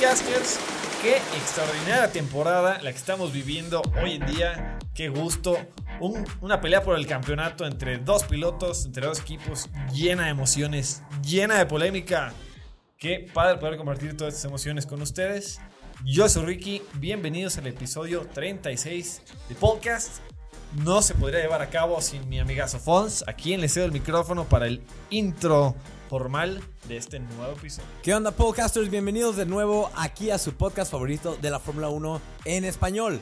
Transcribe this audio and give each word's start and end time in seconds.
podcasters. 0.00 0.58
Qué 1.02 1.16
extraordinaria 1.18 2.10
temporada 2.10 2.80
la 2.80 2.90
que 2.90 2.96
estamos 2.96 3.34
viviendo 3.34 3.82
hoy 4.02 4.12
en 4.12 4.26
día. 4.26 4.78
Qué 4.94 5.10
gusto. 5.10 5.58
una 6.40 6.60
pelea 6.62 6.82
por 6.82 6.96
el 6.96 7.06
campeonato 7.06 7.66
entre 7.66 7.98
dos 7.98 8.24
pilotos, 8.24 8.86
entre 8.86 9.06
dos 9.06 9.20
equipos, 9.20 9.68
llena 9.92 10.24
de 10.24 10.30
emociones, 10.30 11.02
llena 11.22 11.58
de 11.58 11.66
polémica. 11.66 12.32
Qué 12.96 13.30
padre 13.34 13.58
poder 13.58 13.76
compartir 13.76 14.16
todas 14.16 14.32
estas 14.32 14.48
emociones 14.48 14.86
con 14.86 15.02
ustedes. 15.02 15.60
Yo 16.06 16.30
soy 16.30 16.46
Ricky, 16.46 16.82
bienvenidos 16.94 17.58
al 17.58 17.66
episodio 17.66 18.26
36 18.32 19.20
de 19.50 19.54
podcast. 19.54 20.20
No 20.82 21.02
se 21.02 21.14
podría 21.14 21.42
llevar 21.42 21.60
a 21.60 21.68
cabo 21.68 22.00
sin 22.00 22.26
mi 22.26 22.40
amigazo 22.40 22.78
Fons, 22.78 23.22
a 23.26 23.34
quien 23.34 23.60
le 23.60 23.68
cedo 23.68 23.84
el 23.84 23.92
micrófono 23.92 24.44
para 24.44 24.66
el 24.66 24.82
intro 25.10 25.74
formal 26.10 26.60
de 26.88 26.96
este 26.96 27.20
nuevo 27.20 27.52
episodio. 27.52 27.88
¿Qué 28.02 28.12
onda, 28.12 28.32
podcasters? 28.32 28.90
Bienvenidos 28.90 29.36
de 29.36 29.46
nuevo 29.46 29.92
aquí 29.94 30.32
a 30.32 30.38
su 30.38 30.52
podcast 30.54 30.90
favorito 30.90 31.36
de 31.36 31.50
la 31.50 31.60
Fórmula 31.60 31.88
1 31.88 32.20
en 32.46 32.64
español. 32.64 33.20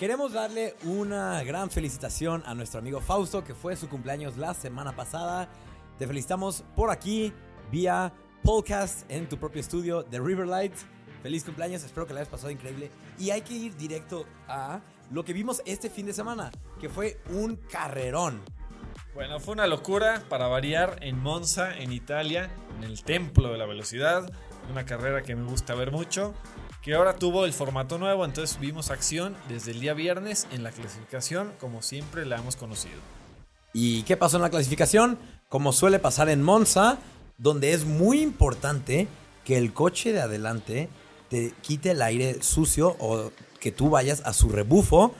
Queremos 0.00 0.32
darle 0.32 0.74
una 0.82 1.44
gran 1.44 1.70
felicitación 1.70 2.42
a 2.44 2.56
nuestro 2.56 2.80
amigo 2.80 3.00
Fausto, 3.00 3.44
que 3.44 3.54
fue 3.54 3.76
su 3.76 3.88
cumpleaños 3.88 4.36
la 4.36 4.52
semana 4.52 4.96
pasada. 4.96 5.48
Te 5.96 6.08
felicitamos 6.08 6.64
por 6.74 6.90
aquí, 6.90 7.32
vía 7.70 8.12
podcast 8.42 9.08
en 9.08 9.28
tu 9.28 9.38
propio 9.38 9.60
estudio 9.60 10.02
de 10.02 10.18
Riverlight. 10.18 10.74
Feliz 11.22 11.44
cumpleaños, 11.44 11.84
espero 11.84 12.04
que 12.04 12.14
la 12.14 12.20
hayas 12.20 12.30
pasado 12.30 12.50
increíble. 12.50 12.90
Y 13.16 13.30
hay 13.30 13.42
que 13.42 13.54
ir 13.54 13.76
directo 13.76 14.26
a 14.48 14.80
lo 15.12 15.24
que 15.24 15.32
vimos 15.32 15.62
este 15.66 15.88
fin 15.88 16.06
de 16.06 16.12
semana, 16.12 16.50
que 16.80 16.88
fue 16.88 17.20
un 17.30 17.54
carrerón. 17.70 18.42
Bueno, 19.14 19.38
fue 19.38 19.54
una 19.54 19.68
locura 19.68 20.24
para 20.28 20.48
variar 20.48 20.98
en 21.00 21.20
Monza, 21.20 21.78
en 21.78 21.92
Italia, 21.92 22.50
en 22.76 22.82
el 22.82 23.04
templo 23.04 23.52
de 23.52 23.58
la 23.58 23.64
velocidad. 23.64 24.28
Una 24.72 24.84
carrera 24.84 25.22
que 25.22 25.36
me 25.36 25.48
gusta 25.48 25.76
ver 25.76 25.92
mucho. 25.92 26.34
Que 26.82 26.94
ahora 26.94 27.14
tuvo 27.14 27.44
el 27.44 27.52
formato 27.52 27.96
nuevo, 27.96 28.24
entonces 28.24 28.58
vimos 28.58 28.90
acción 28.90 29.36
desde 29.48 29.70
el 29.70 29.78
día 29.78 29.94
viernes 29.94 30.48
en 30.50 30.64
la 30.64 30.72
clasificación, 30.72 31.52
como 31.60 31.80
siempre 31.80 32.26
la 32.26 32.38
hemos 32.38 32.56
conocido. 32.56 32.98
¿Y 33.72 34.02
qué 34.02 34.16
pasó 34.16 34.36
en 34.36 34.42
la 34.42 34.50
clasificación? 34.50 35.16
Como 35.48 35.72
suele 35.72 36.00
pasar 36.00 36.28
en 36.28 36.42
Monza, 36.42 36.98
donde 37.38 37.72
es 37.72 37.84
muy 37.84 38.20
importante 38.20 39.06
que 39.44 39.56
el 39.58 39.72
coche 39.72 40.12
de 40.12 40.22
adelante 40.22 40.88
te 41.30 41.54
quite 41.62 41.92
el 41.92 42.02
aire 42.02 42.42
sucio 42.42 42.96
o 42.98 43.30
que 43.60 43.70
tú 43.70 43.90
vayas 43.90 44.22
a 44.26 44.32
su 44.32 44.48
rebufo 44.48 45.14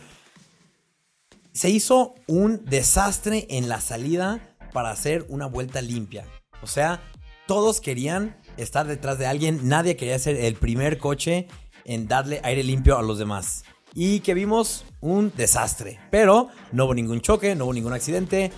se 1.55 1.71
hizo 1.71 2.17
un 2.27 2.65
desastre 2.65 3.47
en 3.49 3.69
la 3.69 3.81
salida 3.81 4.41
para 4.73 4.91
hacer 4.91 5.25
una 5.29 5.47
vuelta 5.47 5.81
limpia. 5.81 6.27
O 6.63 6.67
sea, 6.67 7.01
todos 7.47 7.81
querían 7.81 8.37
estar 8.57 8.87
detrás 8.87 9.19
de 9.19 9.27
alguien, 9.27 9.69
nadie 9.69 9.97
quería 9.97 10.19
ser 10.19 10.37
el 10.37 10.57
primer 10.57 10.99
coche 10.99 11.47
en 11.85 12.09
darle 12.09 12.41
aire 12.43 12.65
limpio 12.65 12.99
a 12.99 13.03
los 13.03 13.19
demás. 13.19 13.65
Y 13.95 14.21
que 14.21 14.35
vimos 14.35 14.85
un 15.01 15.33
desastre. 15.37 16.01
Pero 16.11 16.49
no 16.73 16.87
hubo 16.87 16.95
ningún 16.95 17.21
choque, 17.21 17.55
no 17.55 17.67
hubo 17.67 17.75
ningún 17.75 17.93
accidente. 17.93 18.51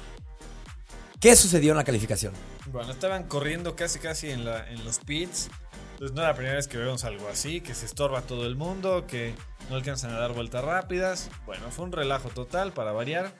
¿Qué 1.20 1.36
sucedió 1.36 1.72
en 1.72 1.76
la 1.76 1.84
calificación? 1.84 2.32
Bueno, 2.72 2.92
estaban 2.92 3.24
corriendo 3.24 3.76
casi 3.76 3.98
casi 3.98 4.30
en, 4.30 4.44
los 4.46 4.98
pits. 5.00 5.50
Entonces 5.92 6.14
no 6.14 6.22
es 6.22 6.28
la 6.28 6.34
primera 6.34 6.56
vez 6.56 6.68
que 6.68 6.78
vemos 6.78 7.04
algo 7.04 7.28
así, 7.28 7.60
que 7.60 7.74
se 7.74 7.84
estorba 7.84 8.22
todo 8.22 8.46
el 8.46 8.56
mundo, 8.56 9.06
que 9.06 9.34
no 9.68 9.76
alcanzan 9.76 10.12
a 10.12 10.18
dar 10.18 10.32
vueltas 10.32 10.64
rápidas. 10.64 11.30
Bueno, 11.44 11.70
fue 11.70 11.84
un 11.84 11.92
relajo 11.92 12.28
total 12.28 12.72
para 12.72 12.92
variar. 12.92 13.32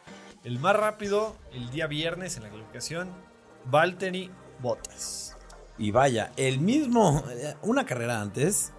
El 0.44 0.58
más 0.58 0.77
rápido 0.77 1.36
el 1.52 1.70
día 1.70 1.86
viernes 1.86 2.36
en 2.36 2.44
la 2.44 2.50
calificación, 2.50 3.10
Valtteri 3.64 4.30
Bottas. 4.60 5.36
Y 5.78 5.90
vaya, 5.90 6.33
el 6.36 6.61
mismo, 6.61 7.23
eh, 7.30 7.55
una 7.62 7.84
carrera 7.84 8.20
antes, 8.20 8.73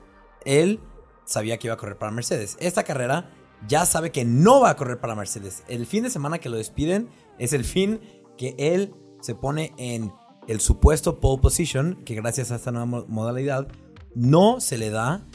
él 0.45 0.79
sabía 1.25 1.57
que 1.57 1.67
iba 1.67 1.75
a 1.75 1.77
correr 1.77 1.97
para 1.97 2.11
Mercedes. 2.11 2.57
Esta 2.59 2.83
carrera 2.83 3.29
ya 3.67 3.85
sabe 3.85 4.11
que 4.11 4.25
no 4.25 4.61
va 4.61 4.71
a 4.71 4.75
correr 4.75 4.99
para 4.99 5.15
Mercedes. 5.15 5.63
El 5.67 5.85
fin 5.85 6.03
de 6.03 6.09
semana 6.09 6.39
que 6.39 6.49
lo 6.49 6.57
despiden 6.57 7.09
es 7.37 7.53
el 7.53 7.65
fin 7.65 8.01
que 8.37 8.55
él 8.57 8.93
se 9.21 9.35
pone 9.35 9.73
en 9.77 10.13
el 10.47 10.61
supuesto 10.61 11.19
pole 11.19 11.41
position, 11.41 12.03
que 12.05 12.15
gracias 12.15 12.51
a 12.51 12.55
esta 12.55 12.71
nueva 12.71 13.05
modalidad 13.07 13.67
no 14.15 14.61
se 14.61 14.77
le 14.77 14.89
da 14.89 15.25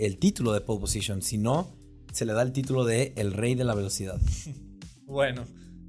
el 0.00 0.18
título 0.18 0.52
de 0.52 0.60
pole 0.60 0.80
position, 0.80 1.22
sino 1.22 1.76
se 2.12 2.24
le 2.24 2.32
da 2.32 2.42
el 2.42 2.52
título 2.52 2.84
de 2.84 3.12
el 3.16 3.32
rey 3.32 3.54
de 3.54 3.64
la 3.64 3.74
velocidad. 3.74 4.20
Bueno, 5.10 5.44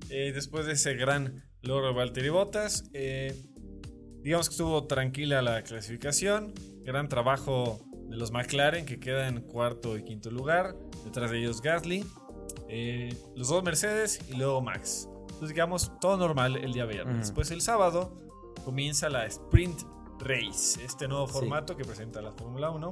eh, 0.10 0.32
después 0.34 0.66
de 0.66 0.72
ese 0.72 0.96
gran 0.96 1.44
logro 1.62 1.90
de 1.90 1.94
Valtteri 1.94 2.30
Bottas, 2.30 2.90
eh, 2.92 3.40
digamos 4.24 4.50
que 4.50 4.54
estuvo 4.54 4.88
tranquila 4.88 5.44
la 5.44 5.62
clasificación, 5.62 6.56
gran 6.84 7.08
trabajo 7.08 7.80
de 8.10 8.18
los 8.18 8.32
McLaren 8.32 8.84
que 8.84 9.00
quedan 9.00 9.38
en 9.38 9.44
cuarto 9.44 9.96
y 9.96 10.04
quinto 10.04 10.32
lugar, 10.32 10.76
detrás 11.06 11.30
de 11.30 11.38
ellos 11.38 11.62
Gasly, 11.62 12.04
eh, 12.68 13.16
los 13.36 13.50
dos 13.50 13.64
Mercedes 13.64 14.20
y 14.28 14.38
luego 14.38 14.60
Max. 14.60 15.08
Entonces 15.22 15.50
digamos 15.50 15.92
todo 16.02 16.18
normal 16.18 16.58
el 16.58 16.74
día 16.74 16.86
viernes. 16.86 17.28
Después 17.28 17.52
el 17.52 17.62
sábado 17.62 18.18
comienza 18.66 19.08
la 19.08 19.28
Sprint 19.28 19.82
Race, 20.20 20.84
este 20.84 21.08
nuevo 21.08 21.28
formato 21.28 21.78
que 21.78 21.86
presenta 21.86 22.24
la 22.24 22.32
Fórmula 22.32 22.72
1 22.72 22.90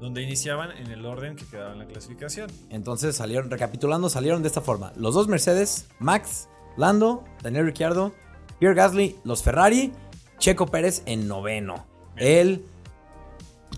donde 0.00 0.22
iniciaban 0.22 0.70
en 0.72 0.90
el 0.90 1.04
orden 1.04 1.36
que 1.36 1.44
quedaba 1.44 1.72
en 1.72 1.78
la 1.78 1.86
clasificación. 1.86 2.50
Entonces 2.70 3.16
salieron, 3.16 3.50
recapitulando, 3.50 4.08
salieron 4.08 4.42
de 4.42 4.48
esta 4.48 4.60
forma. 4.60 4.92
Los 4.96 5.14
dos 5.14 5.28
Mercedes, 5.28 5.88
Max, 5.98 6.48
Lando, 6.76 7.24
Daniel 7.42 7.66
Ricciardo, 7.66 8.12
Pierre 8.58 8.74
Gasly, 8.74 9.16
los 9.24 9.42
Ferrari, 9.42 9.92
Checo 10.38 10.66
Pérez 10.66 11.02
en 11.06 11.28
noveno. 11.28 11.86
Él 12.16 12.64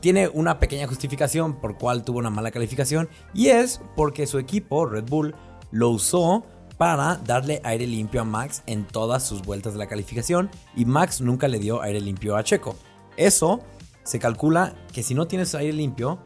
tiene 0.01 0.29
una 0.29 0.59
pequeña 0.59 0.87
justificación 0.87 1.61
por 1.61 1.77
cual 1.77 2.05
tuvo 2.05 2.19
una 2.19 2.31
mala 2.31 2.51
calificación 2.51 3.09
y 3.35 3.49
es 3.49 3.81
porque 3.97 4.27
su 4.27 4.39
equipo, 4.39 4.87
Red 4.87 5.05
Bull, 5.09 5.35
lo 5.71 5.91
usó 5.91 6.45
para 6.79 7.17
darle 7.17 7.61
aire 7.65 7.87
limpio 7.87 8.23
a 8.23 8.25
Max 8.25 8.63
en 8.67 8.85
todas 8.85 9.27
sus 9.27 9.43
vueltas 9.43 9.73
de 9.75 9.79
la 9.79 9.87
calificación 9.87 10.51
y 10.75 10.85
Max 10.85 11.21
nunca 11.21 11.47
le 11.49 11.59
dio 11.59 11.83
aire 11.83 12.01
limpio 12.01 12.37
a 12.37 12.43
Checo. 12.43 12.77
Eso 13.17 13.61
se 14.05 14.19
calcula 14.19 14.75
que 14.93 15.03
si 15.03 15.15
no 15.15 15.27
tienes 15.27 15.55
aire 15.55 15.73
limpio, 15.73 16.19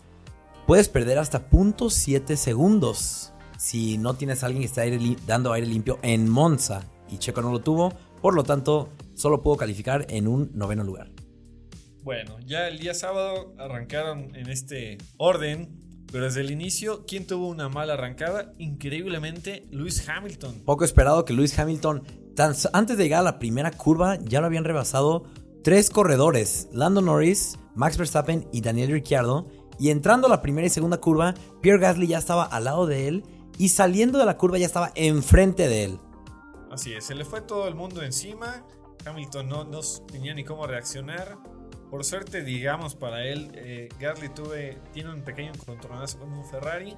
puedes 0.66 0.88
perder 0.88 1.18
hasta 1.18 1.48
0.7 1.50 2.36
segundos. 2.36 3.32
Si 3.58 3.98
no 3.98 4.14
tienes 4.14 4.42
a 4.42 4.46
alguien 4.46 4.62
que 4.62 4.66
está 4.66 4.82
dando 5.26 5.52
aire 5.52 5.66
limpio 5.66 5.98
en 6.02 6.28
Monza 6.28 6.82
y 7.08 7.18
Checo 7.18 7.42
no 7.42 7.50
lo 7.50 7.60
tuvo, 7.60 7.92
por 8.20 8.34
lo 8.34 8.44
tanto, 8.44 8.90
solo 9.14 9.42
puedo 9.42 9.56
calificar 9.56 10.06
en 10.10 10.26
un 10.28 10.50
noveno 10.54 10.84
lugar. 10.84 11.10
Bueno, 12.02 12.38
ya 12.44 12.68
el 12.68 12.78
día 12.78 12.94
sábado 12.94 13.54
arrancaron 13.58 14.34
en 14.36 14.48
este 14.48 14.98
orden, 15.16 15.82
pero 16.12 16.24
desde 16.26 16.40
el 16.40 16.50
inicio, 16.50 17.04
¿quién 17.06 17.26
tuvo 17.26 17.48
una 17.48 17.68
mala 17.68 17.94
arrancada? 17.94 18.52
Increíblemente, 18.58 19.66
Lewis 19.70 20.08
Hamilton. 20.08 20.62
Poco 20.64 20.84
esperado 20.84 21.24
que 21.24 21.32
Lewis 21.32 21.58
Hamilton, 21.58 22.04
antes 22.72 22.96
de 22.96 23.02
llegar 23.02 23.20
a 23.20 23.24
la 23.24 23.38
primera 23.38 23.72
curva, 23.72 24.16
ya 24.16 24.40
lo 24.40 24.46
habían 24.46 24.64
rebasado 24.64 25.24
tres 25.66 25.90
corredores, 25.90 26.68
Lando 26.70 27.00
Norris, 27.00 27.58
Max 27.74 27.98
Verstappen 27.98 28.48
y 28.52 28.60
Daniel 28.60 28.92
Ricciardo. 28.92 29.48
Y 29.80 29.90
entrando 29.90 30.28
a 30.28 30.30
la 30.30 30.40
primera 30.40 30.64
y 30.64 30.70
segunda 30.70 30.98
curva, 30.98 31.34
Pierre 31.60 31.80
Gasly 31.80 32.06
ya 32.06 32.18
estaba 32.18 32.44
al 32.44 32.62
lado 32.62 32.86
de 32.86 33.08
él 33.08 33.24
y 33.58 33.70
saliendo 33.70 34.20
de 34.20 34.26
la 34.26 34.36
curva 34.36 34.58
ya 34.58 34.66
estaba 34.66 34.92
enfrente 34.94 35.66
de 35.66 35.82
él. 35.82 35.98
Así 36.70 36.92
es, 36.92 37.06
se 37.06 37.16
le 37.16 37.24
fue 37.24 37.40
todo 37.40 37.66
el 37.66 37.74
mundo 37.74 38.02
encima. 38.02 38.64
Hamilton 39.04 39.48
no, 39.48 39.64
no 39.64 39.80
tenía 40.06 40.34
ni 40.34 40.44
cómo 40.44 40.68
reaccionar. 40.68 41.36
Por 41.90 42.04
suerte, 42.04 42.44
digamos, 42.44 42.94
para 42.94 43.24
él, 43.24 43.50
eh, 43.56 43.88
Gasly 43.98 44.28
tuve, 44.28 44.78
tiene 44.92 45.12
un 45.14 45.22
pequeño 45.22 45.50
controlazo 45.66 46.20
con 46.20 46.32
un 46.32 46.44
Ferrari. 46.44 46.96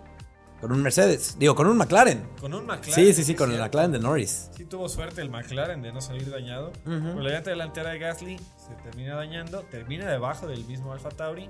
Con 0.60 0.72
un 0.72 0.82
Mercedes, 0.82 1.36
digo, 1.38 1.54
con 1.54 1.69
un 1.69 1.76
McLaren. 1.76 2.28
Con 2.40 2.52
un 2.52 2.66
McLaren. 2.66 2.94
Sí, 2.94 3.12
sí, 3.14 3.22
sí, 3.22 3.34
con 3.37 3.52
el 3.52 3.60
McLaren 3.60 3.93
de 3.93 4.00
Norris. 4.00 4.50
Sí, 4.56 4.64
tuvo 4.64 4.88
suerte 4.88 5.20
el 5.20 5.31
McLaren 5.31 5.82
de 5.82 5.93
no 5.93 6.00
salir 6.00 6.28
dañado. 6.31 6.72
Con 6.84 7.22
la 7.22 7.31
llanta 7.31 7.50
delantera 7.50 7.90
de 7.90 7.99
Gasly 8.00 8.38
se 8.38 8.75
termina 8.82 9.14
dañando, 9.14 9.62
termina 9.70 10.10
debajo 10.10 10.49
del 10.49 10.64
mismo 10.64 10.93
Alfa 10.93 11.10
Tauri 11.10 11.49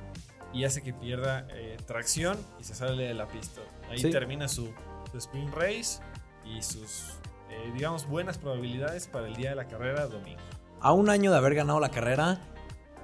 y 0.53 0.65
hace 0.65 0.83
que 0.83 0.93
pierda 0.93 1.47
eh, 1.51 1.79
tracción 1.87 2.37
y 2.61 2.65
se 2.65 2.75
sale 2.75 3.05
de 3.05 3.15
la 3.15 3.27
pista. 3.29 3.63
Ahí 3.91 4.03
termina 4.11 4.47
su, 4.47 4.73
sprint 5.15 5.55
race 5.55 6.01
y 6.45 6.63
sus, 6.63 7.15
eh, 7.51 7.71
digamos, 7.75 8.07
buenas 8.07 8.37
probabilidades 8.37 9.07
para 9.07 9.27
el 9.27 9.37
día 9.37 9.51
de 9.51 9.57
la 9.57 9.69
carrera 9.69 10.07
domingo. 10.07 10.41
A 10.81 10.93
un 10.93 11.09
año 11.09 11.31
de 11.31 11.39
haber 11.39 11.55
ganado 11.55 11.81
la 11.81 11.91
carrera, 11.91 12.41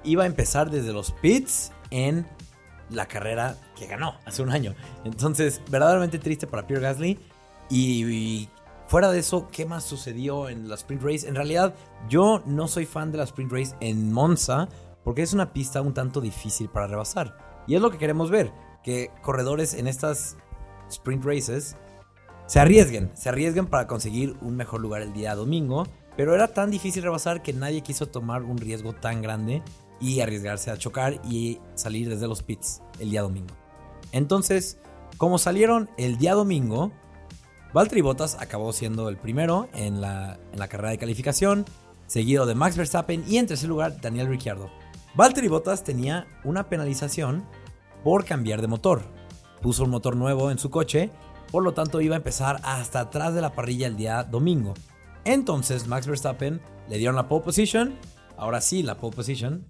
iba 0.03 0.23
a 0.23 0.27
empezar 0.27 0.69
desde 0.69 0.93
los 0.93 1.11
pits 1.13 1.71
en 1.89 2.27
la 2.89 3.07
carrera 3.07 3.57
que 3.75 3.87
ganó 3.87 4.15
hace 4.25 4.41
un 4.41 4.51
año. 4.51 4.75
Entonces, 5.03 5.61
verdaderamente 5.69 6.19
triste 6.19 6.47
para 6.47 6.67
Pierre 6.67 6.83
Gasly. 6.83 7.19
Y, 7.69 8.49
fuera 8.87 9.11
de 9.11 9.19
eso, 9.19 9.47
¿qué 9.51 9.65
más 9.65 9.83
sucedió 9.83 10.49
en 10.49 10.69
la 10.69 10.75
Sprint 10.75 11.03
Race? 11.03 11.27
En 11.27 11.35
realidad, 11.35 11.73
yo 12.07 12.43
no 12.45 12.67
soy 12.67 12.85
fan 12.85 13.11
de 13.11 13.17
la 13.17 13.23
Sprint 13.23 13.51
Race 13.51 13.75
en 13.79 14.11
Monza 14.11 14.67
porque 15.03 15.21
es 15.21 15.33
una 15.33 15.53
pista 15.53 15.81
un 15.81 15.93
tanto 15.93 16.21
difícil 16.21 16.69
para 16.69 16.87
rebasar. 16.87 17.63
Y 17.67 17.75
es 17.75 17.81
lo 17.81 17.91
que 17.91 17.97
queremos 17.97 18.29
ver, 18.29 18.51
que 18.83 19.11
corredores 19.21 19.73
en 19.73 19.87
estas 19.87 20.37
Sprint 20.89 21.23
Races 21.23 21.75
se 22.47 22.59
arriesguen, 22.59 23.11
se 23.15 23.29
arriesguen 23.29 23.67
para 23.67 23.87
conseguir 23.87 24.35
un 24.41 24.55
mejor 24.55 24.81
lugar 24.81 25.01
el 25.01 25.13
día 25.13 25.35
domingo. 25.35 25.87
Pero 26.15 26.33
era 26.33 26.47
tan 26.47 26.71
difícil 26.71 27.03
rebasar 27.03 27.41
que 27.41 27.53
nadie 27.53 27.81
quiso 27.81 28.07
tomar 28.07 28.43
un 28.43 28.57
riesgo 28.57 28.93
tan 28.93 29.21
grande 29.21 29.61
y 29.99 30.19
arriesgarse 30.19 30.71
a 30.71 30.77
chocar 30.77 31.21
y 31.29 31.59
salir 31.75 32.09
desde 32.09 32.27
los 32.27 32.43
pits 32.43 32.81
el 32.99 33.11
día 33.11 33.21
domingo. 33.21 33.53
Entonces, 34.11 34.77
como 35.17 35.37
salieron 35.37 35.89
el 35.97 36.17
día 36.17 36.33
domingo, 36.33 36.91
Valtteri 37.73 38.01
Bottas 38.01 38.37
acabó 38.39 38.71
siendo 38.73 39.09
el 39.09 39.17
primero 39.17 39.67
en 39.73 40.01
la, 40.01 40.39
en 40.51 40.59
la 40.59 40.67
carrera 40.67 40.91
de 40.91 40.97
calificación, 40.97 41.65
seguido 42.07 42.45
de 42.45 42.55
Max 42.55 42.77
Verstappen 42.77 43.23
y 43.27 43.37
en 43.37 43.47
tercer 43.47 43.69
lugar 43.69 43.99
Daniel 43.99 44.27
Ricciardo. 44.27 44.69
Valtteri 45.15 45.47
Bottas 45.47 45.83
tenía 45.83 46.27
una 46.43 46.69
penalización 46.69 47.45
por 48.03 48.25
cambiar 48.25 48.61
de 48.61 48.67
motor. 48.67 49.03
Puso 49.61 49.83
un 49.83 49.89
motor 49.89 50.15
nuevo 50.15 50.51
en 50.51 50.59
su 50.59 50.69
coche, 50.69 51.09
por 51.51 51.63
lo 51.63 51.73
tanto 51.73 52.01
iba 52.01 52.15
a 52.15 52.17
empezar 52.17 52.59
hasta 52.63 52.99
atrás 52.99 53.33
de 53.33 53.41
la 53.41 53.53
parrilla 53.53 53.87
el 53.87 53.95
día 53.95 54.23
domingo. 54.23 54.73
Entonces 55.23 55.87
Max 55.87 56.05
Verstappen 56.05 56.61
le 56.87 56.97
dieron 56.97 57.15
la 57.15 57.27
pole 57.27 57.43
position, 57.43 57.95
ahora 58.37 58.61
sí 58.61 58.83
la 58.83 58.97
pole 58.97 59.15
position. 59.15 59.65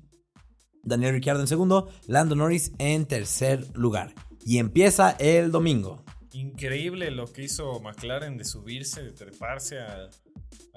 Daniel 0.86 1.14
Ricciardo 1.14 1.42
en 1.42 1.48
segundo, 1.48 1.90
Lando 2.08 2.36
Norris 2.36 2.72
en 2.78 3.06
tercer 3.06 3.66
lugar. 3.76 4.14
Y 4.46 4.60
empieza 4.60 5.12
el 5.12 5.52
domingo. 5.52 6.06
Increíble 6.32 7.10
lo 7.12 7.26
que 7.26 7.44
hizo 7.44 7.80
McLaren 7.80 8.38
de 8.38 8.46
subirse, 8.46 9.02
de 9.02 9.12
treparse 9.12 9.80
a, 9.80 10.10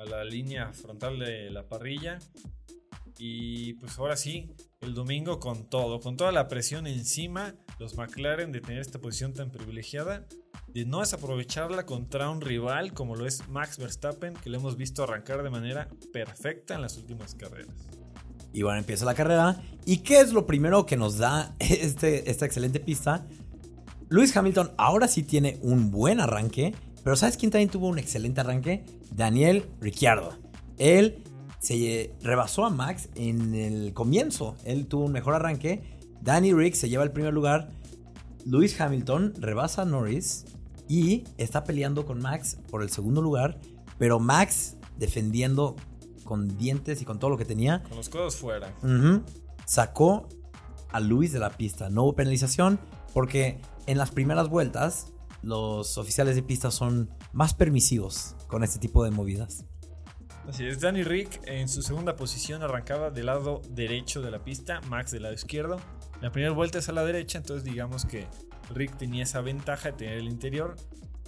la 0.06 0.25
línea 0.25 0.72
frontal 0.72 1.19
de 1.19 1.50
la 1.50 1.69
parrilla. 1.69 2.19
Y 3.19 3.75
pues 3.75 3.99
ahora 3.99 4.16
sí, 4.16 4.55
el 4.81 4.94
domingo 4.94 5.40
con 5.40 5.69
todo, 5.69 6.00
con 6.00 6.16
toda 6.16 6.32
la 6.32 6.49
presión 6.49 6.87
encima, 6.87 7.56
los 7.78 7.96
McLaren 7.96 8.52
de 8.52 8.60
tener 8.60 8.81
esta 8.81 9.00
posición 9.00 9.34
tan 9.34 9.50
privilegiada, 9.50 10.26
de 10.69 10.84
no 10.84 11.00
desaprovecharla 11.00 11.84
contra 11.84 12.31
un 12.31 12.40
rival 12.40 12.94
como 12.94 13.16
lo 13.16 13.26
es 13.26 13.49
Max 13.49 13.78
Verstappen, 13.78 14.34
que 14.34 14.50
lo 14.50 14.58
hemos 14.58 14.76
visto 14.76 15.02
arrancar 15.02 15.43
de 15.43 15.50
manera 15.50 15.88
perfecta 16.12 16.76
en 16.76 16.82
las 16.82 16.96
últimas 16.96 17.34
carreras. 17.34 17.97
Y 18.52 18.62
bueno, 18.62 18.78
empieza 18.78 19.04
la 19.04 19.14
carrera. 19.14 19.60
¿Y 19.84 19.98
qué 19.98 20.20
es 20.20 20.32
lo 20.32 20.46
primero 20.46 20.86
que 20.86 20.96
nos 20.96 21.18
da 21.18 21.54
este, 21.58 22.30
esta 22.30 22.46
excelente 22.46 22.80
pista? 22.80 23.26
Lewis 24.10 24.36
Hamilton 24.36 24.70
ahora 24.78 25.06
sí 25.06 25.22
tiene 25.22 25.58
un 25.62 25.90
buen 25.90 26.20
arranque, 26.20 26.74
pero 27.04 27.14
¿sabes 27.16 27.36
quién 27.36 27.50
también 27.50 27.68
tuvo 27.68 27.88
un 27.88 27.98
excelente 27.98 28.40
arranque? 28.40 28.84
Daniel 29.14 29.66
Ricciardo. 29.80 30.36
Él 30.78 31.22
se 31.60 32.14
rebasó 32.22 32.64
a 32.64 32.70
Max 32.70 33.08
en 33.14 33.54
el 33.54 33.92
comienzo. 33.92 34.56
Él 34.64 34.86
tuvo 34.86 35.04
un 35.04 35.12
mejor 35.12 35.34
arranque. 35.34 35.82
Danny 36.22 36.52
Rick 36.52 36.74
se 36.74 36.88
lleva 36.88 37.04
el 37.04 37.10
primer 37.10 37.34
lugar. 37.34 37.70
Lewis 38.44 38.80
Hamilton 38.80 39.34
rebasa 39.38 39.82
a 39.82 39.84
Norris 39.84 40.46
y 40.88 41.24
está 41.36 41.64
peleando 41.64 42.06
con 42.06 42.20
Max 42.20 42.58
por 42.70 42.82
el 42.82 42.90
segundo 42.90 43.20
lugar. 43.20 43.58
Pero 43.98 44.20
Max 44.20 44.76
defendiendo 44.96 45.76
con 46.28 46.58
dientes 46.58 47.00
y 47.00 47.06
con 47.06 47.19
todo 47.19 47.30
lo 47.30 47.38
que 47.38 47.46
tenía. 47.46 47.82
Con 47.84 47.96
los 47.96 48.10
codos 48.10 48.36
fuera. 48.36 48.75
Sacó 49.64 50.28
a 50.90 51.00
Luis 51.00 51.32
de 51.32 51.38
la 51.38 51.48
pista. 51.48 51.88
No 51.88 52.02
hubo 52.02 52.14
penalización 52.14 52.78
porque 53.14 53.62
en 53.86 53.96
las 53.96 54.10
primeras 54.10 54.50
vueltas 54.50 55.14
los 55.40 55.96
oficiales 55.96 56.36
de 56.36 56.42
pista 56.42 56.70
son 56.70 57.08
más 57.32 57.54
permisivos 57.54 58.36
con 58.46 58.62
este 58.62 58.78
tipo 58.78 59.04
de 59.04 59.10
movidas. 59.10 59.64
Así 60.46 60.66
es, 60.66 60.80
Danny 60.80 61.02
Rick 61.02 61.40
en 61.46 61.66
su 61.66 61.80
segunda 61.80 62.14
posición 62.14 62.62
arrancaba 62.62 63.10
del 63.10 63.26
lado 63.26 63.62
derecho 63.70 64.20
de 64.20 64.31
la 64.31 64.44
pista, 64.44 64.82
Max 64.82 65.10
del 65.12 65.22
lado 65.22 65.34
izquierdo. 65.34 65.78
La 66.20 66.31
primera 66.31 66.52
vuelta 66.52 66.78
es 66.78 66.90
a 66.90 66.92
la 66.92 67.04
derecha, 67.04 67.38
entonces 67.38 67.64
digamos 67.64 68.04
que 68.04 68.26
Rick 68.74 68.98
tenía 68.98 69.22
esa 69.22 69.40
ventaja 69.40 69.92
de 69.92 69.96
tener 69.96 70.19
el 70.19 70.28
interior. 70.28 70.76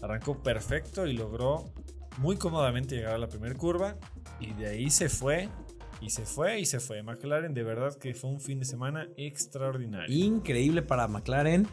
Arrancó 0.02 0.42
perfecto 0.42 1.06
y 1.06 1.14
logró 1.14 1.72
muy 2.18 2.36
cómodamente 2.36 2.96
llegar 2.96 3.14
a 3.14 3.18
la 3.18 3.28
primera 3.28 3.54
curva. 3.54 3.96
Y 4.40 4.54
de 4.54 4.68
ahí 4.68 4.90
se 4.90 5.08
fue, 5.08 5.48
y 6.00 6.10
se 6.10 6.24
fue, 6.24 6.60
y 6.60 6.66
se 6.66 6.80
fue. 6.80 7.02
McLaren 7.02 7.52
de 7.52 7.62
verdad 7.62 7.94
que 7.96 8.14
fue 8.14 8.30
un 8.30 8.40
fin 8.40 8.58
de 8.58 8.64
semana 8.64 9.06
extraordinario. 9.16 10.14
Increíble 10.14 10.82
para 10.82 11.06
McLaren. 11.08 11.66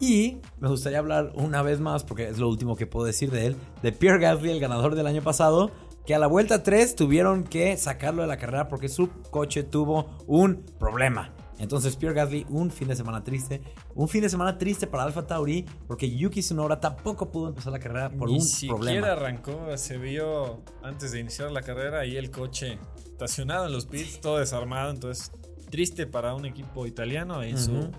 Y 0.00 0.38
me 0.58 0.68
gustaría 0.68 0.98
hablar 0.98 1.32
una 1.34 1.62
vez 1.62 1.80
más, 1.80 2.02
porque 2.02 2.28
es 2.28 2.38
lo 2.38 2.48
último 2.48 2.76
que 2.76 2.86
puedo 2.86 3.06
decir 3.06 3.30
de 3.30 3.46
él, 3.46 3.56
de 3.82 3.92
Pierre 3.92 4.18
Gasly, 4.18 4.50
el 4.50 4.60
ganador 4.60 4.94
del 4.94 5.06
año 5.06 5.22
pasado, 5.22 5.70
que 6.04 6.14
a 6.14 6.18
la 6.18 6.26
vuelta 6.26 6.62
3 6.62 6.96
tuvieron 6.96 7.44
que 7.44 7.76
sacarlo 7.76 8.22
de 8.22 8.28
la 8.28 8.36
carrera 8.36 8.68
porque 8.68 8.88
su 8.88 9.08
coche 9.30 9.62
tuvo 9.62 10.16
un 10.26 10.64
problema. 10.78 11.32
Entonces 11.58 11.96
Pierre 11.96 12.14
Gasly, 12.14 12.46
un 12.50 12.70
fin 12.70 12.88
de 12.88 12.96
semana 12.96 13.22
triste. 13.22 13.62
Un 13.94 14.08
fin 14.08 14.20
de 14.22 14.28
semana 14.28 14.58
triste 14.58 14.86
para 14.86 15.04
Alfa 15.04 15.26
Tauri 15.26 15.64
porque 15.86 16.10
Yuki 16.10 16.40
Tsunoda 16.40 16.80
tampoco 16.80 17.30
pudo 17.30 17.48
empezar 17.48 17.72
la 17.72 17.78
carrera 17.78 18.10
por 18.10 18.28
Ni 18.28 18.34
un 18.36 18.40
siquiera 18.42 18.74
problema. 18.76 19.06
arrancó, 19.12 19.76
se 19.76 19.98
vio 19.98 20.62
antes 20.82 21.12
de 21.12 21.20
iniciar 21.20 21.50
la 21.52 21.62
carrera 21.62 22.00
ahí 22.00 22.16
el 22.16 22.30
coche 22.30 22.78
estacionado 23.04 23.66
en 23.66 23.72
los 23.72 23.86
pits, 23.86 24.20
todo 24.20 24.38
desarmado, 24.38 24.90
entonces 24.90 25.30
triste 25.70 26.06
para 26.06 26.34
un 26.34 26.44
equipo 26.44 26.86
italiano 26.86 27.42
en, 27.42 27.56
su, 27.58 27.90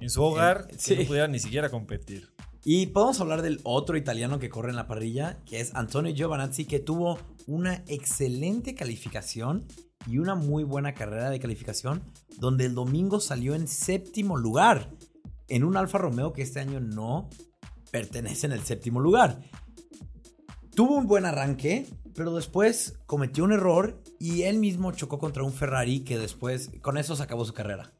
en 0.00 0.10
su 0.10 0.22
hogar 0.22 0.66
Eh, 0.70 0.72
que 0.76 0.78
sí. 0.78 0.96
no 0.96 1.04
pudiera 1.06 1.28
ni 1.28 1.38
siquiera 1.40 1.68
competir. 1.70 2.32
Y 2.64 2.86
podemos 2.86 3.20
hablar 3.20 3.42
del 3.42 3.60
otro 3.64 3.96
italiano 3.96 4.38
que 4.38 4.48
corre 4.48 4.70
en 4.70 4.76
la 4.76 4.86
parrilla, 4.86 5.40
que 5.44 5.58
es 5.60 5.74
Antonio 5.74 6.12
Giovanazzi, 6.12 6.64
que 6.64 6.78
tuvo 6.78 7.18
una 7.48 7.82
excelente 7.88 8.76
calificación 8.76 9.66
y 10.06 10.18
una 10.18 10.34
muy 10.34 10.64
buena 10.64 10.94
carrera 10.94 11.30
de 11.30 11.40
calificación, 11.40 12.02
donde 12.38 12.66
el 12.66 12.74
domingo 12.74 13.20
salió 13.20 13.54
en 13.54 13.68
séptimo 13.68 14.36
lugar, 14.36 14.90
en 15.48 15.64
un 15.64 15.76
Alfa 15.76 15.98
Romeo 15.98 16.32
que 16.32 16.42
este 16.42 16.60
año 16.60 16.80
no 16.80 17.28
pertenece 17.90 18.46
en 18.46 18.52
el 18.52 18.62
séptimo 18.62 19.00
lugar. 19.00 19.38
Tuvo 20.74 20.96
un 20.96 21.06
buen 21.06 21.26
arranque, 21.26 21.86
pero 22.14 22.34
después 22.34 22.98
cometió 23.06 23.44
un 23.44 23.52
error 23.52 24.02
y 24.18 24.42
él 24.42 24.58
mismo 24.58 24.92
chocó 24.92 25.18
contra 25.18 25.42
un 25.42 25.52
Ferrari 25.52 26.00
que 26.00 26.18
después, 26.18 26.70
con 26.80 26.96
eso 26.96 27.14
se 27.16 27.22
acabó 27.22 27.44
su 27.44 27.52
carrera. 27.52 27.92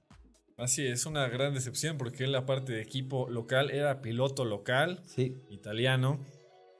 Así 0.56 0.86
es, 0.86 1.06
una 1.06 1.28
gran 1.28 1.54
decepción 1.54 1.98
porque 1.98 2.24
él 2.24 2.32
la 2.32 2.46
parte 2.46 2.72
de 2.72 2.82
equipo 2.82 3.28
local 3.28 3.70
era 3.70 4.00
piloto 4.00 4.44
local, 4.44 5.02
Sí. 5.06 5.36
italiano. 5.50 6.20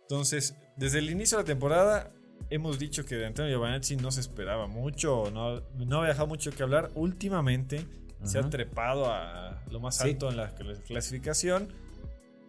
Entonces, 0.02 0.54
desde 0.76 0.98
el 1.00 1.10
inicio 1.10 1.36
de 1.38 1.42
la 1.44 1.46
temporada 1.46 2.12
hemos 2.50 2.78
dicho 2.78 3.04
que 3.04 3.14
de 3.16 3.26
Antonio 3.26 3.50
Giovanazzi 3.52 3.96
no 3.96 4.10
se 4.10 4.20
esperaba 4.20 4.66
mucho, 4.66 5.30
no, 5.32 5.60
no 5.84 5.98
había 5.98 6.10
dejado 6.10 6.26
mucho 6.26 6.50
que 6.50 6.62
hablar. 6.62 6.90
Últimamente 6.94 7.86
se 8.24 8.38
ha 8.38 8.48
trepado 8.48 9.06
a 9.10 9.62
lo 9.70 9.80
más 9.80 9.96
Sí. 9.98 10.10
alto 10.10 10.28
en 10.30 10.36
la 10.36 10.54
cl- 10.54 10.80
clasificación. 10.84 11.68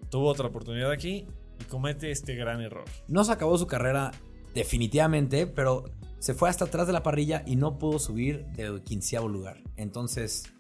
Tuvo 0.10 0.28
otra 0.28 0.48
oportunidad 0.48 0.92
aquí 0.92 1.26
y 1.60 1.64
comete 1.66 2.12
este 2.12 2.36
gran 2.36 2.62
error. 2.62 2.86
No 3.08 3.24
se 3.24 3.32
acabó 3.32 3.58
su 3.58 3.66
carrera 3.68 4.12
definitivamente, 4.54 5.48
pero 5.48 5.86
se 6.20 6.34
fue 6.34 6.50
hasta 6.50 6.66
atrás 6.66 6.88
de 6.88 6.94
la 6.94 7.02
parrilla 7.04 7.44
y 7.46 7.56
no 7.56 7.78
pudo 7.80 7.98
subir 8.00 8.46
del 8.56 8.82
quinceavo 8.84 9.28
lugar. 9.28 9.62
Entonces, 9.76 10.54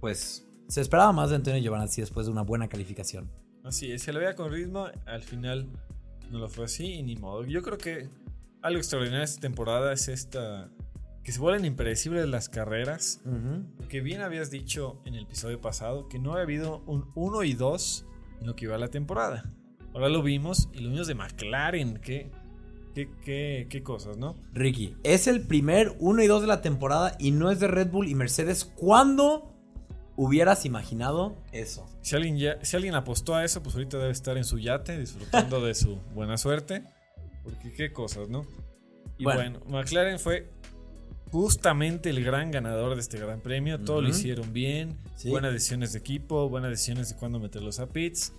pues 0.00 0.46
se 0.68 0.80
esperaba 0.80 1.12
más 1.12 1.30
de 1.30 1.36
Antonio 1.36 1.60
Giovanazzi 1.60 2.00
después 2.00 2.26
de 2.26 2.32
una 2.32 2.42
buena 2.42 2.68
calificación. 2.68 3.30
Así 3.62 3.92
es, 3.92 4.02
se 4.02 4.12
le 4.12 4.18
veía 4.20 4.34
con 4.34 4.50
ritmo, 4.52 4.88
al 5.06 5.22
final 5.22 5.68
no 6.30 6.38
lo 6.38 6.48
fue 6.48 6.64
así 6.64 6.94
y 6.94 7.02
ni 7.02 7.16
modo. 7.16 7.44
Yo 7.44 7.62
creo 7.62 7.78
que 7.78 8.08
algo 8.64 8.78
extraordinario 8.78 9.20
de 9.20 9.26
esta 9.26 9.40
temporada 9.42 9.92
es 9.92 10.08
esta 10.08 10.70
que 11.22 11.32
se 11.32 11.38
vuelven 11.38 11.66
impredecibles 11.66 12.26
las 12.26 12.48
carreras. 12.48 13.20
Que 13.88 14.00
bien 14.00 14.22
habías 14.22 14.50
dicho 14.50 15.00
en 15.04 15.14
el 15.14 15.24
episodio 15.24 15.60
pasado 15.60 16.08
que 16.08 16.18
no 16.18 16.32
había 16.32 16.44
habido 16.44 16.82
un 16.86 17.10
1 17.14 17.44
y 17.44 17.52
2 17.52 18.06
en 18.40 18.46
lo 18.46 18.56
que 18.56 18.64
iba 18.64 18.76
la 18.78 18.88
temporada. 18.88 19.52
Ahora 19.92 20.08
lo 20.08 20.22
vimos 20.22 20.70
y 20.72 20.80
lo 20.80 20.90
vimos 20.90 21.06
de 21.06 21.14
McLaren. 21.14 21.98
Qué, 21.98 22.30
qué, 22.94 23.10
qué, 23.22 23.66
qué 23.68 23.82
cosas, 23.82 24.16
¿no? 24.16 24.36
Ricky, 24.54 24.96
es 25.02 25.26
el 25.26 25.42
primer 25.42 25.94
1 25.98 26.22
y 26.22 26.26
2 26.26 26.40
de 26.40 26.48
la 26.48 26.62
temporada 26.62 27.16
y 27.18 27.32
no 27.32 27.50
es 27.50 27.60
de 27.60 27.68
Red 27.68 27.90
Bull 27.90 28.08
y 28.08 28.14
Mercedes. 28.14 28.64
¿Cuándo 28.64 29.54
hubieras 30.16 30.64
imaginado 30.64 31.36
eso? 31.52 31.86
Si 32.00 32.16
alguien, 32.16 32.38
ya, 32.38 32.64
si 32.64 32.76
alguien 32.76 32.94
apostó 32.94 33.34
a 33.34 33.44
eso, 33.44 33.62
pues 33.62 33.74
ahorita 33.74 33.98
debe 33.98 34.10
estar 34.10 34.38
en 34.38 34.44
su 34.44 34.58
yate 34.58 34.98
disfrutando 34.98 35.60
de 35.60 35.74
su 35.74 35.96
buena 36.14 36.38
suerte. 36.38 36.84
Porque 37.44 37.72
qué 37.72 37.92
cosas, 37.92 38.28
¿no? 38.28 38.44
Y 39.18 39.24
Bueno. 39.24 39.60
bueno, 39.60 39.60
McLaren 39.68 40.18
fue 40.18 40.50
justamente 41.30 42.10
el 42.10 42.24
gran 42.24 42.50
ganador 42.50 42.94
de 42.94 43.00
este 43.00 43.18
gran 43.18 43.40
premio. 43.40 43.80
Todo 43.80 44.02
lo 44.02 44.08
hicieron 44.08 44.52
bien. 44.52 44.98
Sí. 45.16 45.30
Buenas 45.30 45.52
decisiones 45.52 45.92
de 45.92 45.98
equipo, 45.98 46.48
buenas 46.48 46.70
decisiones 46.70 47.10
de 47.10 47.16
cuándo 47.16 47.38
meterlos 47.38 47.78
a 47.80 47.88
pits. 47.88 48.32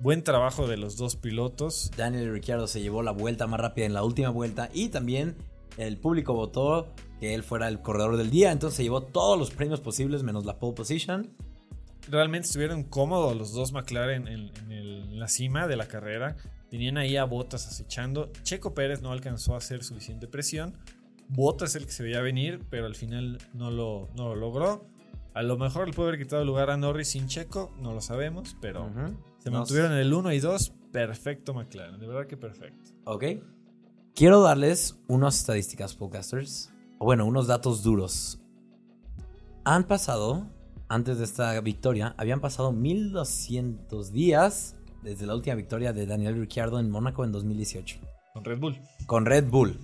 Buen 0.00 0.22
trabajo 0.24 0.66
de 0.66 0.76
los 0.76 0.96
dos 0.96 1.16
pilotos. 1.16 1.90
Daniel 1.96 2.32
Ricciardo 2.32 2.66
se 2.66 2.80
llevó 2.80 3.02
la 3.02 3.12
vuelta 3.12 3.46
más 3.46 3.60
rápida 3.60 3.86
en 3.86 3.94
la 3.94 4.02
última 4.02 4.30
vuelta 4.30 4.68
y 4.72 4.88
también 4.88 5.36
el 5.76 5.96
público 5.98 6.34
votó 6.34 6.92
que 7.20 7.34
él 7.34 7.42
fuera 7.42 7.68
el 7.68 7.80
corredor 7.80 8.16
del 8.16 8.30
día, 8.30 8.52
entonces 8.52 8.76
se 8.76 8.82
llevó 8.82 9.02
todos 9.02 9.38
los 9.38 9.50
premios 9.50 9.80
posibles 9.80 10.22
menos 10.22 10.44
la 10.44 10.58
pole 10.58 10.74
position. 10.74 11.30
Realmente 12.10 12.46
estuvieron 12.46 12.82
cómodos 12.84 13.36
los 13.36 13.52
dos 13.52 13.72
McLaren 13.72 14.26
en, 14.28 14.50
en 14.56 14.72
el- 14.72 15.02
en 15.12 15.20
la 15.20 15.28
cima 15.28 15.66
de 15.66 15.76
la 15.76 15.86
carrera. 15.86 16.36
Tenían 16.70 16.96
ahí 16.98 17.16
a 17.16 17.24
Bottas 17.24 17.66
acechando. 17.68 18.30
Checo 18.42 18.74
Pérez 18.74 19.02
no 19.02 19.12
alcanzó 19.12 19.54
a 19.54 19.58
hacer 19.58 19.84
suficiente 19.84 20.26
presión. 20.26 20.74
Bottas 21.28 21.70
es 21.70 21.76
el 21.76 21.86
que 21.86 21.92
se 21.92 22.02
veía 22.02 22.20
venir, 22.20 22.60
pero 22.70 22.86
al 22.86 22.94
final 22.94 23.38
no 23.54 23.70
lo, 23.70 24.08
no 24.16 24.28
lo 24.30 24.36
logró. 24.36 24.86
A 25.34 25.42
lo 25.42 25.56
mejor 25.56 25.86
le 25.86 25.94
puede 25.94 26.10
haber 26.10 26.20
quitado 26.22 26.42
el 26.42 26.48
lugar 26.48 26.68
a 26.70 26.76
Norris 26.76 27.08
sin 27.08 27.26
Checo, 27.26 27.72
no 27.80 27.94
lo 27.94 28.00
sabemos, 28.02 28.54
pero 28.60 28.90
se 29.38 29.50
Nos- 29.50 29.60
mantuvieron 29.60 29.92
en 29.92 29.98
el 29.98 30.12
1 30.12 30.32
y 30.32 30.40
2. 30.40 30.72
Perfecto 30.92 31.54
McLaren, 31.54 31.98
de 31.98 32.06
verdad 32.06 32.26
que 32.26 32.36
perfecto. 32.36 32.90
Ok. 33.04 33.24
Quiero 34.14 34.42
darles 34.42 34.98
unas 35.08 35.38
estadísticas, 35.38 35.94
podcasters. 35.94 36.70
O 36.98 37.06
bueno, 37.06 37.24
unos 37.24 37.46
datos 37.46 37.82
duros. 37.82 38.40
Han 39.64 39.84
pasado, 39.86 40.48
antes 40.92 41.16
de 41.16 41.24
esta 41.24 41.58
victoria, 41.62 42.14
habían 42.18 42.42
pasado 42.42 42.70
1200 42.70 44.12
días 44.12 44.76
desde 45.02 45.24
la 45.24 45.34
última 45.34 45.56
victoria 45.56 45.94
de 45.94 46.04
Daniel 46.04 46.38
Ricciardo 46.38 46.78
en 46.78 46.90
Mónaco 46.90 47.24
en 47.24 47.32
2018. 47.32 47.98
Con 48.34 48.44
Red 48.44 48.58
Bull. 48.58 48.78
Con 49.06 49.24
Red 49.24 49.48
Bull. 49.48 49.78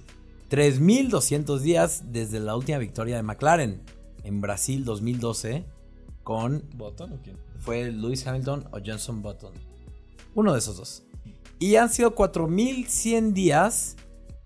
3200 0.48 1.62
días 1.62 2.12
desde 2.12 2.40
la 2.40 2.54
última 2.56 2.76
victoria 2.76 3.16
de 3.16 3.22
McLaren 3.22 3.80
en 4.22 4.42
Brasil 4.42 4.84
2012 4.84 5.64
con... 6.24 6.62
¿Button 6.74 7.14
o 7.14 7.22
quién? 7.22 7.38
Fue 7.58 7.90
Lewis 7.90 8.26
Hamilton 8.26 8.68
o 8.70 8.78
Johnson 8.84 9.22
Button. 9.22 9.54
Uno 10.34 10.52
de 10.52 10.58
esos 10.58 10.76
dos. 10.76 11.04
Y 11.58 11.76
han 11.76 11.88
sido 11.88 12.14
4100 12.14 13.32
días 13.32 13.96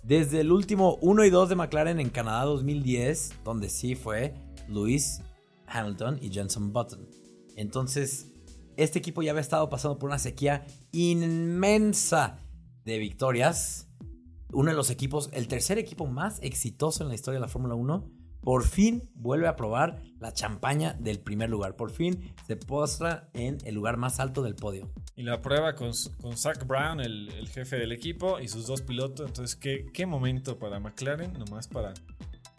desde 0.05 0.43
el 0.43 0.53
último 0.53 0.97
1 1.01 1.25
y 1.25 1.31
2 1.31 1.49
de 1.49 1.57
McLaren 1.57 1.99
en 1.99 2.09
Canadá 2.09 2.45
2010, 2.45 3.33
donde 3.45 3.69
sí 3.69 3.97
fue 3.97 4.33
Lewis 4.69 5.23
Hamilton 5.73 6.19
y 6.21 6.35
Johnson 6.35 6.73
Button. 6.73 7.09
Entonces, 7.57 8.33
este 8.77 8.99
equipo 8.99 9.23
ya 9.23 9.31
había 9.31 9.41
estado 9.41 9.69
pasando 9.69 9.99
por 9.99 10.09
una 10.09 10.19
sequía 10.19 10.65
inmensa 10.93 12.39
de 12.85 12.99
victorias. 12.99 13.89
Uno 14.53 14.71
de 14.71 14.77
los 14.77 14.91
equipos, 14.91 15.31
el 15.33 15.49
tercer 15.49 15.79
equipo 15.79 16.07
más 16.07 16.39
exitoso 16.43 17.03
en 17.03 17.09
la 17.09 17.15
historia 17.15 17.39
de 17.39 17.47
la 17.47 17.49
Fórmula 17.49 17.75
1, 17.75 18.11
por 18.43 18.65
fin 18.65 19.09
vuelve 19.15 19.47
a 19.47 19.55
probar 19.55 20.03
la 20.19 20.33
champaña 20.33 20.95
del 20.95 21.21
primer 21.21 21.49
lugar. 21.49 21.77
Por 21.77 21.91
fin 21.93 22.35
se 22.47 22.57
postra 22.57 23.31
en 23.35 23.59
el 23.65 23.75
lugar 23.75 23.99
más 23.99 24.19
alto 24.19 24.43
del 24.43 24.57
podio. 24.57 24.91
Y 25.15 25.23
la 25.23 25.41
prueba 25.41 25.75
con, 25.75 25.93
con 26.21 26.37
Zach 26.37 26.67
Brown, 26.67 27.01
el, 27.01 27.29
el, 27.31 27.49
jefe 27.49 27.77
del 27.77 27.93
equipo, 27.93 28.41
y 28.41 28.49
sus 28.49 28.67
dos 28.67 28.83
pilotos. 28.83 29.29
Entonces, 29.29 29.55
¿qué, 29.55 29.87
qué 29.95 30.07
momento 30.07 30.59
para 30.59 30.81
McLaren? 30.81 31.35
Nomás 31.35 31.69
para 31.69 31.95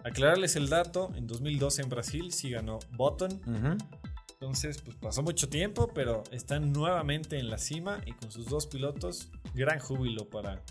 aclararles 0.03 0.55
el 0.55 0.69
dato. 0.69 1.11
En 1.15 1.27
2012 1.27 1.81
en 1.81 1.89
Brasil 1.89 2.33
sí 2.33 2.49
ganó 2.49 2.79
Button. 2.91 3.41
Entonces, 4.33 4.81
pues 4.81 4.97
pasó 4.97 5.23
mucho 5.23 5.47
tiempo, 5.47 5.89
pero 5.93 6.23
están 6.31 6.73
nuevamente 6.73 7.39
en 7.39 7.49
la 7.49 7.57
cima 7.57 8.01
y 8.05 8.11
con 8.11 8.29
sus 8.29 8.47
dos 8.47 8.67
pilotos, 8.67 9.29
gran 9.53 9.79
júbilo 9.79 10.29
para 10.29 10.61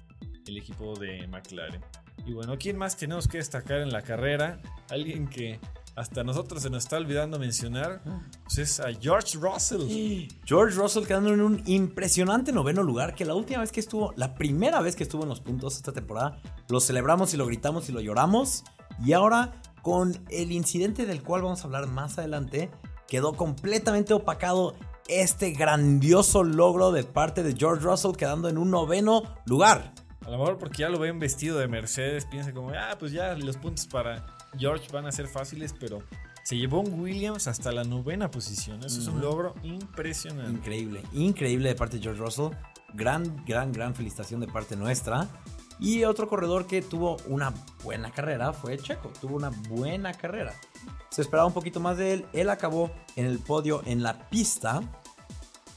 el 0.47 0.57
equipo 0.59 0.95
de 0.99 1.27
McLaren. 1.27 1.81
Y 2.27 2.35
bueno, 2.35 2.57
¿quién 2.59 2.77
más 2.77 2.97
tenemos 2.97 3.27
que 3.27 3.39
destacar 3.39 3.81
en 3.81 3.91
la 3.91 4.03
carrera? 4.03 4.61
Alguien 4.91 5.27
que 5.27 5.59
hasta 5.97 6.25
nosotros 6.25 6.63
se 6.63 6.71
nos 6.71 6.85
está 6.85 6.97
olvidando 6.97 7.39
mencionar, 7.39 8.03
pues 8.45 8.59
es 8.59 8.81
a 8.81 8.93
George 8.93 9.39
Russell. 9.39 10.29
George 10.45 10.77
Russell 10.77 11.05
quedando 11.05 11.33
en 11.33 11.41
un 11.41 11.63
impresionante 11.67 12.53
noveno 12.53 12.83
lugar, 12.83 13.15
que 13.15 13.25
la 13.25 13.35
última 13.35 13.61
vez 13.61 13.73
que 13.73 13.81
estuvo, 13.81 14.13
la 14.17 14.35
primera 14.35 14.81
vez 14.81 14.97
que 14.97 15.03
estuvo 15.03 15.23
en 15.23 15.29
los 15.29 15.41
puntos 15.41 15.77
esta 15.77 15.93
temporada, 15.93 16.41
lo 16.69 16.81
celebramos 16.81 17.35
y 17.35 17.37
lo 17.37 17.47
gritamos 17.47 17.89
y 17.89 17.93
lo 17.93 18.01
lloramos. 18.01 18.65
Y 19.05 19.13
ahora, 19.13 19.61
con 19.83 20.19
el 20.31 20.53
incidente 20.53 21.07
del 21.07 21.23
cual 21.23 21.43
vamos 21.43 21.63
a 21.63 21.65
hablar 21.65 21.89
más 21.89 22.19
adelante, 22.19 22.71
quedó 23.09 23.35
completamente 23.35 24.15
opacado 24.15 24.75
este 25.09 25.51
grandioso 25.51 26.45
logro 26.45 26.93
de 26.93 27.05
parte 27.05 27.43
de 27.43 27.55
George 27.55 27.85
Russell 27.85 28.13
quedando 28.13 28.49
en 28.49 28.59
un 28.59 28.71
noveno 28.71 29.23
lugar. 29.45 29.93
A 30.25 30.31
lo 30.31 30.39
mejor 30.39 30.59
porque 30.59 30.79
ya 30.79 30.89
lo 30.89 30.99
ven 30.99 31.19
vestido 31.19 31.59
de 31.59 31.67
Mercedes, 31.67 32.27
piensa 32.27 32.53
como, 32.53 32.71
ah, 32.71 32.97
pues 32.99 33.13
ya 33.13 33.35
los 33.35 33.57
puntos 33.57 33.87
para 33.87 34.25
George 34.57 34.87
van 34.93 35.07
a 35.07 35.13
ser 35.13 35.27
fáciles, 35.27 35.75
pero 35.79 35.99
se 36.45 36.57
llevó 36.57 36.81
un 36.81 37.01
Williams 37.01 37.49
hasta 37.49 37.73
la 37.73 37.85
novena 37.85 38.31
posición. 38.31 38.85
Eso 38.85 39.01
es 39.01 39.09
un 39.09 39.21
logro 39.21 39.55
impresionante. 39.63 40.53
Increíble, 40.53 41.03
increíble 41.13 41.71
de 41.71 41.75
parte 41.75 41.97
de 41.97 42.03
George 42.03 42.21
Russell. 42.21 42.51
Gran, 42.95 43.45
gran, 43.47 43.73
gran 43.73 43.95
felicitación 43.95 44.41
de 44.41 44.47
parte 44.47 44.77
nuestra. 44.77 45.29
Y 45.83 46.05
otro 46.05 46.29
corredor 46.29 46.69
que 46.69 46.81
tuvo 46.81 47.17
una 47.27 47.53
buena 47.83 48.13
carrera 48.13 48.53
fue 48.53 48.79
Checo. 48.79 49.11
Tuvo 49.21 49.35
una 49.35 49.51
buena 49.69 50.15
carrera. 50.15 50.55
Se 51.11 51.23
esperaba 51.23 51.45
un 51.45 51.53
poquito 51.53 51.81
más 51.81 51.99
de 51.99 52.13
él. 52.13 52.27
Él 52.33 52.51
acabó 52.51 52.93
en 53.17 53.27
el 53.27 53.41
podio 53.41 53.83
en 53.85 54.05
la 54.05 54.31
pista, 54.31 54.81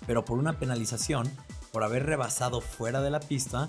pero 0.05 0.23
por 0.23 0.37
una 0.37 0.59
penalización, 0.59 1.27
por 1.71 1.83
haber 1.83 2.05
rebasado 2.05 2.61
fuera 2.61 3.01
de 3.01 3.09
la 3.09 3.19
pista, 3.19 3.67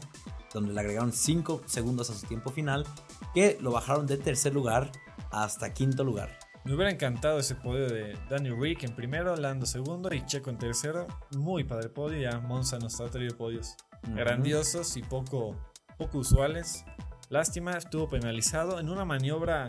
donde 0.52 0.75
le 0.75 0.81
agregaron 0.81 1.11
5 1.11 1.62
segundos 1.64 2.11
a 2.11 2.14
su 2.14 2.26
tiempo 2.26 2.50
final, 2.50 2.87
que 3.33 3.57
lo 3.62 3.71
bajaron 3.71 4.07
de 4.07 4.19
tercer 4.19 4.52
lugar 4.52 4.93
hasta 5.31 5.73
quinto 5.73 6.05
lugar. 6.05 6.38
Me 6.64 6.75
hubiera 6.75 6.90
encantado 6.90 7.38
ese 7.38 7.55
podio 7.55 7.88
de 7.88 8.19
Danny 8.28 8.50
Rick 8.50 8.85
en 8.85 8.95
primero, 8.95 9.35
Lando 9.37 9.64
segundo 9.64 10.12
y 10.12 10.26
Checo 10.26 10.50
en 10.50 10.59
tercero. 10.59 11.07
Muy 11.35 11.64
padre 11.64 11.88
podio. 11.88 12.21
Ya 12.21 12.40
Monza 12.40 12.78
nos 12.78 13.00
ha 13.00 13.07
traído 13.07 13.38
podios 13.38 13.75
grandiosos 14.02 14.99
y 14.99 15.02
poco, 15.02 15.57
poco 15.97 16.19
usuales. 16.19 16.85
Lástima, 17.29 17.73
estuvo 17.73 18.09
penalizado 18.09 18.79
en 18.79 18.88
una 18.88 19.05
maniobra 19.05 19.67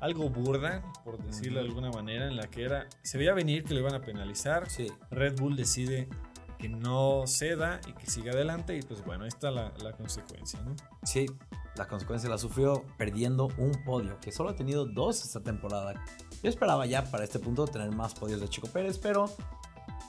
algo 0.00 0.28
burda, 0.28 0.82
por 1.04 1.18
decirlo 1.22 1.60
de 1.60 1.66
alguna 1.66 1.90
manera, 1.90 2.26
en 2.26 2.36
la 2.36 2.48
que 2.48 2.64
era. 2.64 2.86
Se 3.02 3.18
veía 3.18 3.34
venir 3.34 3.64
que 3.64 3.74
lo 3.74 3.80
iban 3.80 3.94
a 3.94 4.00
penalizar. 4.00 4.68
Sí. 4.68 4.90
Red 5.10 5.38
Bull 5.38 5.56
decide 5.56 6.08
que 6.58 6.68
no 6.68 7.26
ceda 7.26 7.80
y 7.86 7.92
que 7.92 8.06
siga 8.06 8.32
adelante. 8.32 8.76
Y 8.76 8.82
pues 8.82 9.04
bueno, 9.04 9.24
ahí 9.24 9.28
está 9.28 9.50
la, 9.50 9.72
la 9.82 9.92
consecuencia, 9.92 10.60
¿no? 10.62 10.74
Sí, 11.04 11.26
la 11.76 11.88
consecuencia 11.88 12.28
la 12.28 12.38
sufrió 12.38 12.84
perdiendo 12.96 13.48
un 13.58 13.72
podio, 13.84 14.18
que 14.20 14.30
solo 14.30 14.50
ha 14.50 14.56
tenido 14.56 14.86
dos 14.86 15.24
esta 15.24 15.40
temporada. 15.40 15.94
Yo 16.42 16.50
esperaba 16.50 16.86
ya 16.86 17.04
para 17.10 17.24
este 17.24 17.38
punto 17.38 17.66
tener 17.66 17.90
más 17.90 18.14
podios 18.14 18.40
de 18.40 18.48
Chico 18.48 18.68
Pérez, 18.68 18.98
pero 18.98 19.26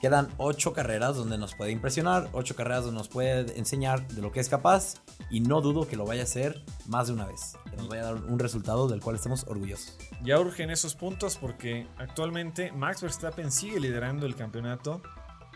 quedan 0.05 0.29
ocho 0.37 0.71
carreras 0.71 1.15
donde 1.15 1.35
nos 1.39 1.55
puede 1.55 1.71
impresionar, 1.71 2.29
ocho 2.31 2.55
carreras 2.55 2.83
donde 2.83 2.99
nos 2.99 3.09
puede 3.09 3.57
enseñar 3.57 4.07
de 4.09 4.21
lo 4.21 4.31
que 4.31 4.39
es 4.39 4.49
capaz 4.49 5.01
y 5.31 5.39
no 5.39 5.61
dudo 5.61 5.87
que 5.87 5.95
lo 5.95 6.05
vaya 6.05 6.21
a 6.21 6.25
hacer 6.25 6.63
más 6.85 7.07
de 7.07 7.13
una 7.13 7.25
vez, 7.25 7.57
que 7.71 7.75
nos 7.75 7.87
vaya 7.87 8.03
a 8.03 8.05
dar 8.13 8.15
un 8.23 8.37
resultado 8.37 8.87
del 8.87 9.01
cual 9.01 9.15
estemos 9.15 9.45
orgullosos. 9.47 9.97
Ya 10.23 10.39
urgen 10.39 10.69
esos 10.69 10.93
puntos 10.93 11.37
porque 11.37 11.87
actualmente 11.97 12.71
Max 12.71 13.01
Verstappen 13.01 13.51
sigue 13.51 13.79
liderando 13.79 14.27
el 14.27 14.35
campeonato, 14.35 15.01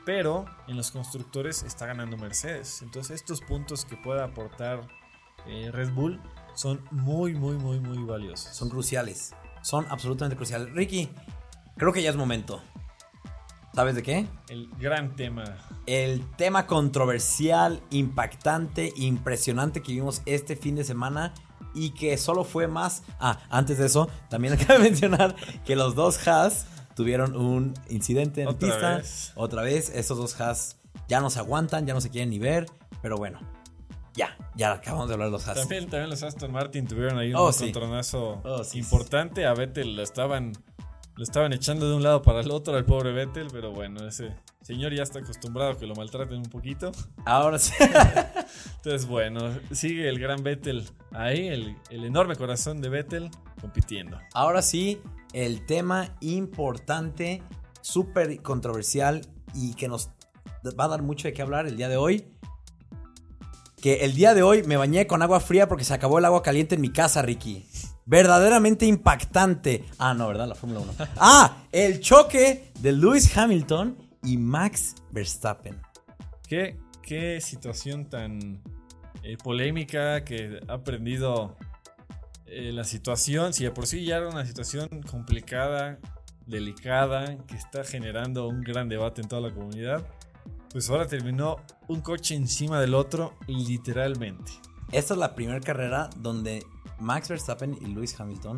pero 0.03 0.45
en 0.67 0.77
los 0.77 0.89
constructores 0.89 1.61
está 1.61 1.85
ganando 1.85 2.17
Mercedes. 2.17 2.81
Entonces 2.81 3.17
estos 3.17 3.41
puntos 3.41 3.85
que 3.85 3.97
pueda 3.97 4.23
aportar 4.23 4.81
eh, 5.45 5.69
Red 5.71 5.91
Bull 5.91 6.19
son 6.55 6.83
muy, 6.89 7.35
muy, 7.35 7.55
muy, 7.57 7.79
muy 7.79 8.03
valiosos. 8.03 8.55
Son 8.55 8.67
cruciales, 8.67 9.35
son 9.61 9.85
absolutamente 9.91 10.35
cruciales. 10.35 10.73
Ricky, 10.73 11.07
creo 11.77 11.93
que 11.93 12.01
ya 12.01 12.09
es 12.09 12.15
momento. 12.15 12.63
¿Sabes 13.73 13.95
de 13.95 14.03
qué? 14.03 14.27
El 14.49 14.69
gran 14.79 15.15
tema. 15.15 15.43
El 15.85 16.25
tema 16.35 16.65
controversial, 16.67 17.81
impactante, 17.91 18.93
impresionante 18.97 19.81
que 19.81 19.93
vimos 19.93 20.21
este 20.25 20.55
fin 20.55 20.75
de 20.75 20.83
semana 20.83 21.33
y 21.73 21.91
que 21.91 22.17
solo 22.17 22.43
fue 22.43 22.67
más... 22.67 23.03
Ah, 23.19 23.39
antes 23.49 23.77
de 23.77 23.85
eso, 23.85 24.09
también 24.29 24.53
acabo 24.59 24.73
de 24.79 24.89
mencionar 24.89 25.35
que 25.65 25.75
los 25.75 25.95
dos 25.95 26.27
Haas 26.27 26.65
tuvieron 26.95 27.35
un 27.35 27.73
incidente 27.89 28.41
en 28.41 28.47
Otra 28.49 28.69
pista. 28.69 28.97
vez. 28.97 29.31
Otra 29.35 29.61
vez, 29.61 29.89
estos 29.95 30.17
dos 30.17 30.39
Haas 30.41 30.77
ya 31.07 31.21
no 31.21 31.29
se 31.29 31.39
aguantan, 31.39 31.85
ya 31.85 31.93
no 31.93 32.01
se 32.01 32.09
quieren 32.09 32.29
ni 32.31 32.39
ver, 32.39 32.65
pero 33.01 33.17
bueno, 33.17 33.39
ya, 34.15 34.35
ya 34.55 34.73
acabamos 34.73 35.07
de 35.07 35.13
hablar 35.13 35.27
de 35.29 35.31
los 35.33 35.47
Haas. 35.47 35.59
También, 35.59 35.89
también 35.89 36.09
los 36.09 36.23
Aston 36.23 36.51
Martin 36.51 36.87
tuvieron 36.87 37.17
ahí 37.17 37.29
un 37.29 37.37
Oh, 37.37 37.51
sí. 37.53 37.71
Oh, 38.13 38.63
sí, 38.63 38.79
importante. 38.79 39.45
A 39.45 39.53
Vettel 39.53 39.95
lo 39.95 40.03
estaban, 40.03 40.53
lo 41.19 41.23
estaban 41.23 41.51
echando 41.51 41.89
de 41.89 41.97
un 41.97 42.01
lado 42.01 42.21
para 42.21 42.39
el 42.39 42.49
otro 42.49 42.77
al 42.77 42.85
pobre 42.85 43.11
Vettel, 43.11 43.49
pero 43.51 43.73
bueno, 43.73 44.07
ese 44.07 44.37
señor 44.61 44.93
ya 44.93 45.03
está 45.03 45.19
acostumbrado 45.19 45.71
a 45.71 45.77
que 45.77 45.85
lo 45.85 45.93
maltraten 45.93 46.37
un 46.37 46.45
poquito. 46.49 46.93
Ahora 47.25 47.59
sí. 47.59 47.73
Entonces, 48.77 49.05
bueno, 49.05 49.41
sigue 49.73 50.07
el 50.07 50.17
gran 50.17 50.43
Vettel 50.43 50.89
ahí, 51.11 51.49
el, 51.49 51.75
el 51.89 52.05
enorme 52.05 52.37
corazón 52.37 52.79
de 52.79 52.87
Vettel 52.87 53.31
compitiendo. 53.59 54.17
Ahora 54.33 54.61
sí, 54.61 55.01
el 55.33 55.65
tema 55.65 56.15
importante, 56.21 57.43
súper 57.81 58.41
controversial 58.41 59.19
y 59.53 59.73
que 59.73 59.89
nos 59.89 60.11
va 60.79 60.85
a 60.85 60.87
dar 60.87 61.01
mucho 61.01 61.27
de 61.27 61.33
qué 61.33 61.41
hablar 61.41 61.67
el 61.67 61.75
día 61.75 61.89
de 61.89 61.97
hoy. 61.97 62.31
Que 63.81 64.05
el 64.05 64.13
día 64.13 64.33
de 64.33 64.41
hoy 64.41 64.63
me 64.63 64.77
bañé 64.77 65.05
con 65.05 65.21
agua 65.21 65.41
fría 65.41 65.67
porque 65.67 65.83
se 65.83 65.93
acabó 65.93 66.19
el 66.19 66.23
agua 66.23 66.43
caliente 66.43 66.75
en 66.75 66.81
mi 66.81 66.93
casa, 66.93 67.21
Ricky. 67.21 67.67
Verdaderamente 68.09 68.87
impactante. 68.87 69.85
Ah, 69.99 70.15
no, 70.15 70.27
¿verdad? 70.27 70.47
La 70.47 70.55
Fórmula 70.55 70.79
1. 70.79 70.93
Ah, 71.17 71.57
el 71.71 71.99
choque 71.99 72.71
de 72.79 72.91
Lewis 72.91 73.37
Hamilton 73.37 73.95
y 74.23 74.35
Max 74.35 74.95
Verstappen. 75.11 75.79
¿Qué, 76.47 76.79
qué 77.03 77.39
situación 77.39 78.09
tan 78.09 78.63
eh, 79.21 79.37
polémica 79.37 80.25
que 80.25 80.59
ha 80.67 80.73
aprendido 80.73 81.55
eh, 82.47 82.71
la 82.73 82.83
situación? 82.83 83.53
Si 83.53 83.63
de 83.63 83.69
por 83.69 83.85
sí 83.85 84.03
ya 84.03 84.17
era 84.17 84.27
una 84.27 84.43
situación 84.43 84.89
complicada, 85.03 85.99
delicada, 86.47 87.37
que 87.45 87.57
está 87.57 87.83
generando 87.83 88.47
un 88.47 88.61
gran 88.61 88.89
debate 88.89 89.21
en 89.21 89.27
toda 89.27 89.49
la 89.49 89.53
comunidad, 89.53 90.03
pues 90.71 90.89
ahora 90.89 91.05
terminó 91.05 91.57
un 91.87 92.01
coche 92.01 92.33
encima 92.33 92.81
del 92.81 92.95
otro, 92.95 93.35
literalmente. 93.45 94.51
Esta 94.91 95.13
es 95.13 95.19
la 95.19 95.35
primera 95.35 95.59
carrera 95.59 96.09
donde 96.17 96.65
Max 96.99 97.29
Verstappen 97.29 97.77
y 97.81 97.87
Lewis 97.87 98.19
Hamilton 98.19 98.57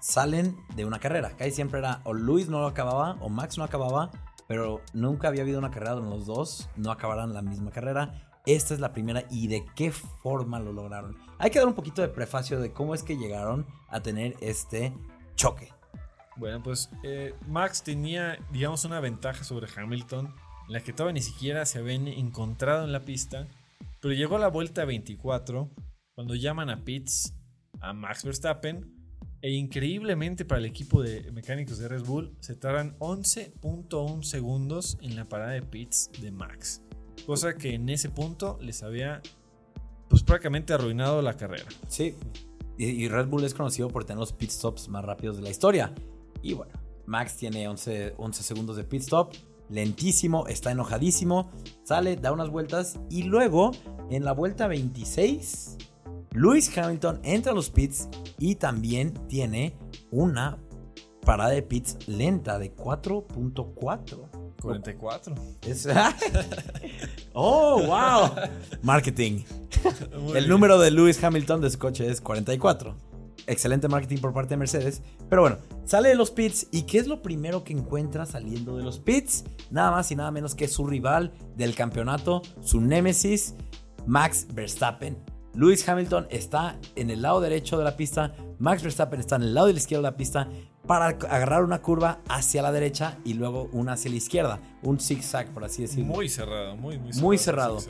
salen 0.00 0.56
de 0.76 0.84
una 0.84 0.98
carrera. 0.98 1.30
Casi 1.36 1.50
siempre 1.50 1.80
era 1.80 2.00
o 2.04 2.14
Lewis 2.14 2.48
no 2.48 2.60
lo 2.60 2.66
acababa 2.66 3.16
o 3.20 3.28
Max 3.28 3.58
no 3.58 3.64
acababa, 3.64 4.10
pero 4.46 4.80
nunca 4.92 5.28
había 5.28 5.42
habido 5.42 5.58
una 5.58 5.70
carrera 5.70 5.92
donde 5.92 6.10
los 6.10 6.26
dos 6.26 6.68
no 6.76 6.90
acabaran 6.90 7.34
la 7.34 7.42
misma 7.42 7.70
carrera. 7.70 8.28
Esta 8.46 8.72
es 8.72 8.80
la 8.80 8.92
primera 8.92 9.24
y 9.30 9.48
de 9.48 9.66
qué 9.74 9.92
forma 9.92 10.58
lo 10.58 10.72
lograron. 10.72 11.16
Hay 11.38 11.50
que 11.50 11.58
dar 11.58 11.68
un 11.68 11.74
poquito 11.74 12.00
de 12.00 12.08
prefacio 12.08 12.58
de 12.60 12.72
cómo 12.72 12.94
es 12.94 13.02
que 13.02 13.16
llegaron 13.16 13.66
a 13.88 14.00
tener 14.00 14.36
este 14.40 14.94
choque. 15.34 15.72
Bueno, 16.36 16.62
pues 16.62 16.88
eh, 17.02 17.34
Max 17.46 17.82
tenía, 17.82 18.38
digamos, 18.50 18.84
una 18.84 19.00
ventaja 19.00 19.44
sobre 19.44 19.66
Hamilton, 19.74 20.34
en 20.66 20.72
la 20.72 20.80
que 20.80 20.92
todavía 20.92 21.14
ni 21.14 21.22
siquiera 21.22 21.66
se 21.66 21.78
habían 21.78 22.06
encontrado 22.08 22.84
en 22.84 22.92
la 22.92 23.00
pista, 23.00 23.48
pero 24.00 24.14
llegó 24.14 24.36
a 24.36 24.38
la 24.38 24.48
vuelta 24.48 24.84
24 24.84 25.68
cuando 26.14 26.34
llaman 26.34 26.70
a 26.70 26.84
Pitts 26.84 27.34
a 27.80 27.92
Max 27.92 28.24
Verstappen 28.24 28.98
e 29.40 29.52
increíblemente 29.52 30.44
para 30.44 30.58
el 30.58 30.66
equipo 30.66 31.02
de 31.02 31.30
mecánicos 31.32 31.78
de 31.78 31.88
Red 31.88 32.04
Bull 32.04 32.36
se 32.40 32.56
tardan 32.56 32.98
11.1 32.98 34.22
segundos 34.22 34.98
en 35.00 35.16
la 35.16 35.28
parada 35.28 35.52
de 35.52 35.62
Pitts 35.62 36.10
de 36.20 36.30
Max, 36.30 36.82
cosa 37.26 37.54
que 37.54 37.74
en 37.74 37.88
ese 37.88 38.10
punto 38.10 38.58
les 38.60 38.82
había 38.82 39.22
pues 40.08 40.22
prácticamente 40.22 40.72
arruinado 40.72 41.22
la 41.22 41.34
carrera. 41.34 41.66
Sí, 41.88 42.16
y, 42.76 42.86
y 42.86 43.08
Red 43.08 43.28
Bull 43.28 43.44
es 43.44 43.54
conocido 43.54 43.88
por 43.88 44.04
tener 44.04 44.18
los 44.18 44.32
pit 44.32 44.50
stops 44.50 44.88
más 44.88 45.04
rápidos 45.04 45.36
de 45.36 45.42
la 45.42 45.50
historia. 45.50 45.92
Y 46.42 46.54
bueno, 46.54 46.72
Max 47.06 47.36
tiene 47.36 47.68
11, 47.68 48.14
11 48.16 48.42
segundos 48.42 48.76
de 48.76 48.84
pit 48.84 49.02
stop, 49.02 49.34
lentísimo, 49.68 50.46
está 50.46 50.70
enojadísimo, 50.70 51.50
sale, 51.84 52.16
da 52.16 52.32
unas 52.32 52.50
vueltas 52.50 52.98
y 53.10 53.24
luego 53.24 53.72
en 54.10 54.24
la 54.24 54.32
vuelta 54.32 54.66
26, 54.66 55.76
Lewis 56.38 56.76
Hamilton 56.78 57.18
entra 57.24 57.50
a 57.52 57.54
los 57.54 57.68
pits 57.68 58.08
y 58.38 58.54
también 58.54 59.12
tiene 59.28 59.74
una 60.12 60.58
parada 61.24 61.50
de 61.50 61.62
pits 61.62 61.96
lenta 62.06 62.58
de 62.60 62.74
4.4. 62.76 64.54
44. 64.60 65.34
Es- 65.62 65.88
oh, 67.32 67.82
wow. 67.84 68.30
Marketing. 68.82 69.42
Muy 70.20 70.28
El 70.28 70.32
bien. 70.34 70.48
número 70.48 70.78
de 70.78 70.90
Lewis 70.92 71.22
Hamilton 71.22 71.60
de 71.60 71.70
su 71.70 71.78
coche 71.78 72.08
es 72.08 72.20
44. 72.20 72.94
Excelente 73.46 73.88
marketing 73.88 74.18
por 74.18 74.32
parte 74.32 74.50
de 74.50 74.58
Mercedes. 74.58 75.02
Pero 75.28 75.42
bueno, 75.42 75.58
sale 75.86 76.10
de 76.10 76.14
los 76.14 76.30
pits 76.30 76.68
y 76.70 76.82
¿qué 76.82 76.98
es 76.98 77.06
lo 77.08 77.20
primero 77.20 77.64
que 77.64 77.72
encuentra 77.72 78.26
saliendo 78.26 78.76
de 78.76 78.84
los 78.84 78.98
pits? 79.00 79.44
Nada 79.70 79.90
más 79.90 80.10
y 80.12 80.16
nada 80.16 80.30
menos 80.30 80.54
que 80.54 80.68
su 80.68 80.86
rival 80.86 81.32
del 81.56 81.74
campeonato, 81.74 82.42
su 82.60 82.80
némesis, 82.80 83.54
Max 84.06 84.46
Verstappen. 84.52 85.16
Lewis 85.54 85.88
Hamilton 85.88 86.26
está 86.30 86.78
en 86.94 87.10
el 87.10 87.22
lado 87.22 87.40
derecho 87.40 87.78
de 87.78 87.84
la 87.84 87.96
pista, 87.96 88.34
Max 88.58 88.82
Verstappen 88.82 89.20
está 89.20 89.36
en 89.36 89.42
el 89.42 89.54
lado 89.54 89.66
de 89.68 89.72
la 89.72 89.78
izquierda 89.78 90.08
de 90.08 90.12
la 90.12 90.16
pista 90.16 90.48
para 90.88 91.06
agarrar 91.06 91.62
una 91.62 91.82
curva 91.82 92.20
hacia 92.28 92.62
la 92.62 92.72
derecha 92.72 93.18
y 93.24 93.34
luego 93.34 93.68
una 93.72 93.92
hacia 93.92 94.10
la 94.10 94.16
izquierda. 94.16 94.60
Un 94.82 94.98
zigzag, 94.98 95.52
por 95.52 95.64
así 95.64 95.82
decirlo. 95.82 96.06
Muy 96.06 96.28
cerrado, 96.28 96.76
muy, 96.76 96.98
muy 96.98 97.12
cerrado. 97.12 97.26
Muy 97.26 97.38
cerrado. 97.38 97.80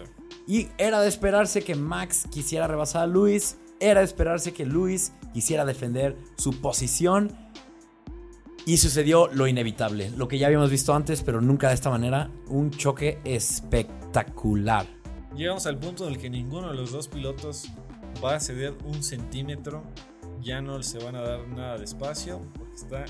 Y 0.47 0.69
era 0.79 1.01
de 1.01 1.09
esperarse 1.09 1.63
que 1.63 1.75
Max 1.75 2.27
quisiera 2.31 2.67
rebasar 2.67 3.03
a 3.03 3.07
Luis. 3.07 3.57
Era 3.81 4.01
de 4.01 4.07
esperarse 4.07 4.53
que 4.53 4.67
Luis 4.67 5.13
quisiera 5.33 5.65
defender 5.65 6.17
su 6.37 6.61
posición. 6.61 7.33
Y 8.67 8.79
sucedió 8.79 9.29
lo 9.29 9.47
inevitable. 9.47 10.11
Lo 10.17 10.27
que 10.27 10.39
ya 10.39 10.47
habíamos 10.47 10.71
visto 10.71 10.93
antes, 10.93 11.23
pero 11.23 11.41
nunca 11.41 11.69
de 11.69 11.75
esta 11.75 11.91
manera. 11.91 12.31
Un 12.49 12.71
choque 12.71 13.21
espectacular. 13.25 14.98
Llegamos 15.39 15.67
al 15.67 15.79
punto 15.79 16.05
en 16.05 16.15
el 16.15 16.19
que 16.19 16.29
ninguno 16.29 16.71
de 16.71 16.75
los 16.75 16.91
dos 16.91 17.07
pilotos 17.07 17.69
va 18.23 18.35
a 18.35 18.41
ceder 18.41 18.77
un 18.85 19.05
centímetro. 19.05 19.85
Ya 20.43 20.61
no 20.61 20.83
se 20.83 20.99
van 20.99 21.15
a 21.15 21.21
dar 21.21 21.47
nada 21.47 21.79
de 21.79 21.85
espacio 21.85 22.43
porque 22.59 22.75
está 22.75 23.05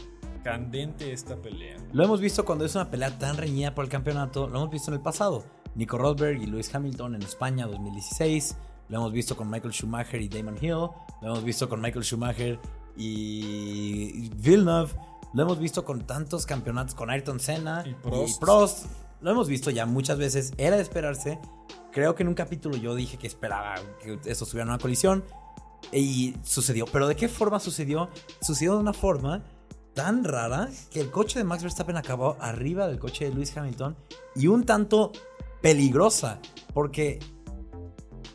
candente 0.44 1.10
esta 1.10 1.36
pelea. 1.36 1.78
Lo 1.90 2.04
hemos 2.04 2.20
visto 2.20 2.44
cuando 2.44 2.66
es 2.66 2.74
una 2.74 2.90
pelea 2.90 3.18
tan 3.18 3.38
reñida 3.38 3.74
por 3.74 3.86
el 3.86 3.90
campeonato. 3.90 4.46
Lo 4.46 4.58
hemos 4.58 4.70
visto 4.70 4.90
en 4.90 4.98
el 4.98 5.00
pasado. 5.00 5.42
Nico 5.74 5.96
Rosberg 5.96 6.42
y 6.42 6.44
Lewis 6.44 6.74
Hamilton 6.74 7.14
en 7.14 7.22
España 7.22 7.66
2016. 7.66 8.56
Lo 8.90 8.98
hemos 8.98 9.12
visto 9.12 9.34
con 9.34 9.48
Michael 9.48 9.72
Schumacher 9.72 10.20
y 10.20 10.28
Damon 10.28 10.58
Hill. 10.60 10.90
Lo 11.22 11.28
hemos 11.28 11.44
visto 11.44 11.66
con 11.66 11.80
Michael 11.80 12.04
Schumacher 12.04 12.60
y 12.94 14.28
Villeneuve. 14.36 14.92
Lo 15.32 15.44
hemos 15.44 15.58
visto 15.58 15.82
con 15.82 16.06
tantos 16.06 16.44
campeonatos, 16.44 16.94
con 16.94 17.08
Ayrton 17.08 17.40
Senna 17.40 17.84
Y 17.86 17.94
Prost. 17.94 18.36
y 18.36 18.38
Prost. 18.38 18.86
Lo 19.22 19.30
hemos 19.30 19.48
visto 19.48 19.70
ya 19.70 19.86
muchas 19.86 20.18
veces. 20.18 20.52
Era 20.58 20.76
de 20.76 20.82
esperarse. 20.82 21.38
Creo 21.98 22.14
que 22.14 22.22
en 22.22 22.28
un 22.28 22.36
capítulo 22.36 22.76
yo 22.76 22.94
dije 22.94 23.16
que 23.18 23.26
esperaba 23.26 23.74
que 24.00 24.20
estos 24.26 24.48
tuvieran 24.50 24.68
una 24.68 24.78
colisión. 24.78 25.24
Y 25.90 26.36
sucedió. 26.44 26.86
Pero 26.86 27.08
¿de 27.08 27.16
qué 27.16 27.26
forma 27.26 27.58
sucedió? 27.58 28.08
Sucedió 28.40 28.74
de 28.74 28.78
una 28.78 28.92
forma 28.92 29.42
tan 29.94 30.22
rara 30.22 30.68
que 30.92 31.00
el 31.00 31.10
coche 31.10 31.40
de 31.40 31.44
Max 31.44 31.64
Verstappen 31.64 31.96
acabó 31.96 32.36
arriba 32.38 32.86
del 32.86 33.00
coche 33.00 33.24
de 33.24 33.34
Lewis 33.34 33.56
Hamilton 33.56 33.96
y 34.36 34.46
un 34.46 34.62
tanto 34.62 35.10
peligrosa. 35.60 36.38
Porque 36.72 37.18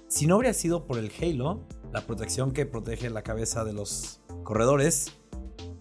si 0.09 0.27
no 0.27 0.35
habría 0.35 0.53
sido 0.53 0.85
por 0.85 0.97
el 0.97 1.09
Halo, 1.21 1.65
la 1.93 2.01
protección 2.01 2.51
que 2.51 2.65
protege 2.65 3.09
la 3.09 3.21
cabeza 3.21 3.63
de 3.63 3.71
los 3.71 4.19
corredores, 4.43 5.13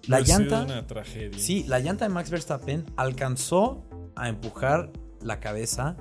la 0.07 0.25
sido 0.25 0.38
llanta... 0.38 0.62
una 0.62 0.87
tragedia. 0.87 1.37
Sí, 1.37 1.64
la 1.66 1.81
llanta 1.81 2.05
de 2.05 2.14
Max 2.14 2.31
Verstappen 2.31 2.87
alcanzó 2.95 3.83
a 4.14 4.29
empujar 4.29 4.92
la 5.21 5.40
cabeza 5.40 5.97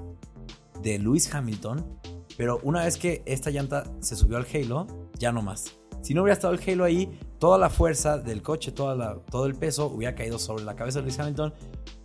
de 0.82 1.00
Lewis 1.00 1.34
Hamilton, 1.34 2.00
pero 2.38 2.60
una 2.63 2.84
vez 2.86 2.98
que 2.98 3.22
esta 3.26 3.50
llanta 3.52 3.84
se 4.00 4.15
subió 4.15 4.38
al 4.38 4.48
Halo, 4.54 4.88
ya 5.17 5.32
no 5.32 5.41
más. 5.41 5.78
Si 6.02 6.15
no 6.15 6.24
hubiera 6.24 6.34
estado 6.34 6.54
el 6.54 6.60
Halo 6.67 6.84
ahí, 6.84 7.20
toda 7.38 7.60
la 7.60 7.70
fuerza 7.70 8.17
del 8.17 8.41
coche, 8.41 8.72
toda 8.72 8.96
la- 8.96 9.20
todo 9.30 9.46
el 9.46 9.54
peso 9.56 9.86
hubiera 9.86 10.15
caído 10.15 10.39
sobre 10.39 10.63
la 10.63 10.76
cabeza 10.76 11.00
de 11.00 11.04
Lewis 11.06 11.20
Hamilton. 11.20 11.54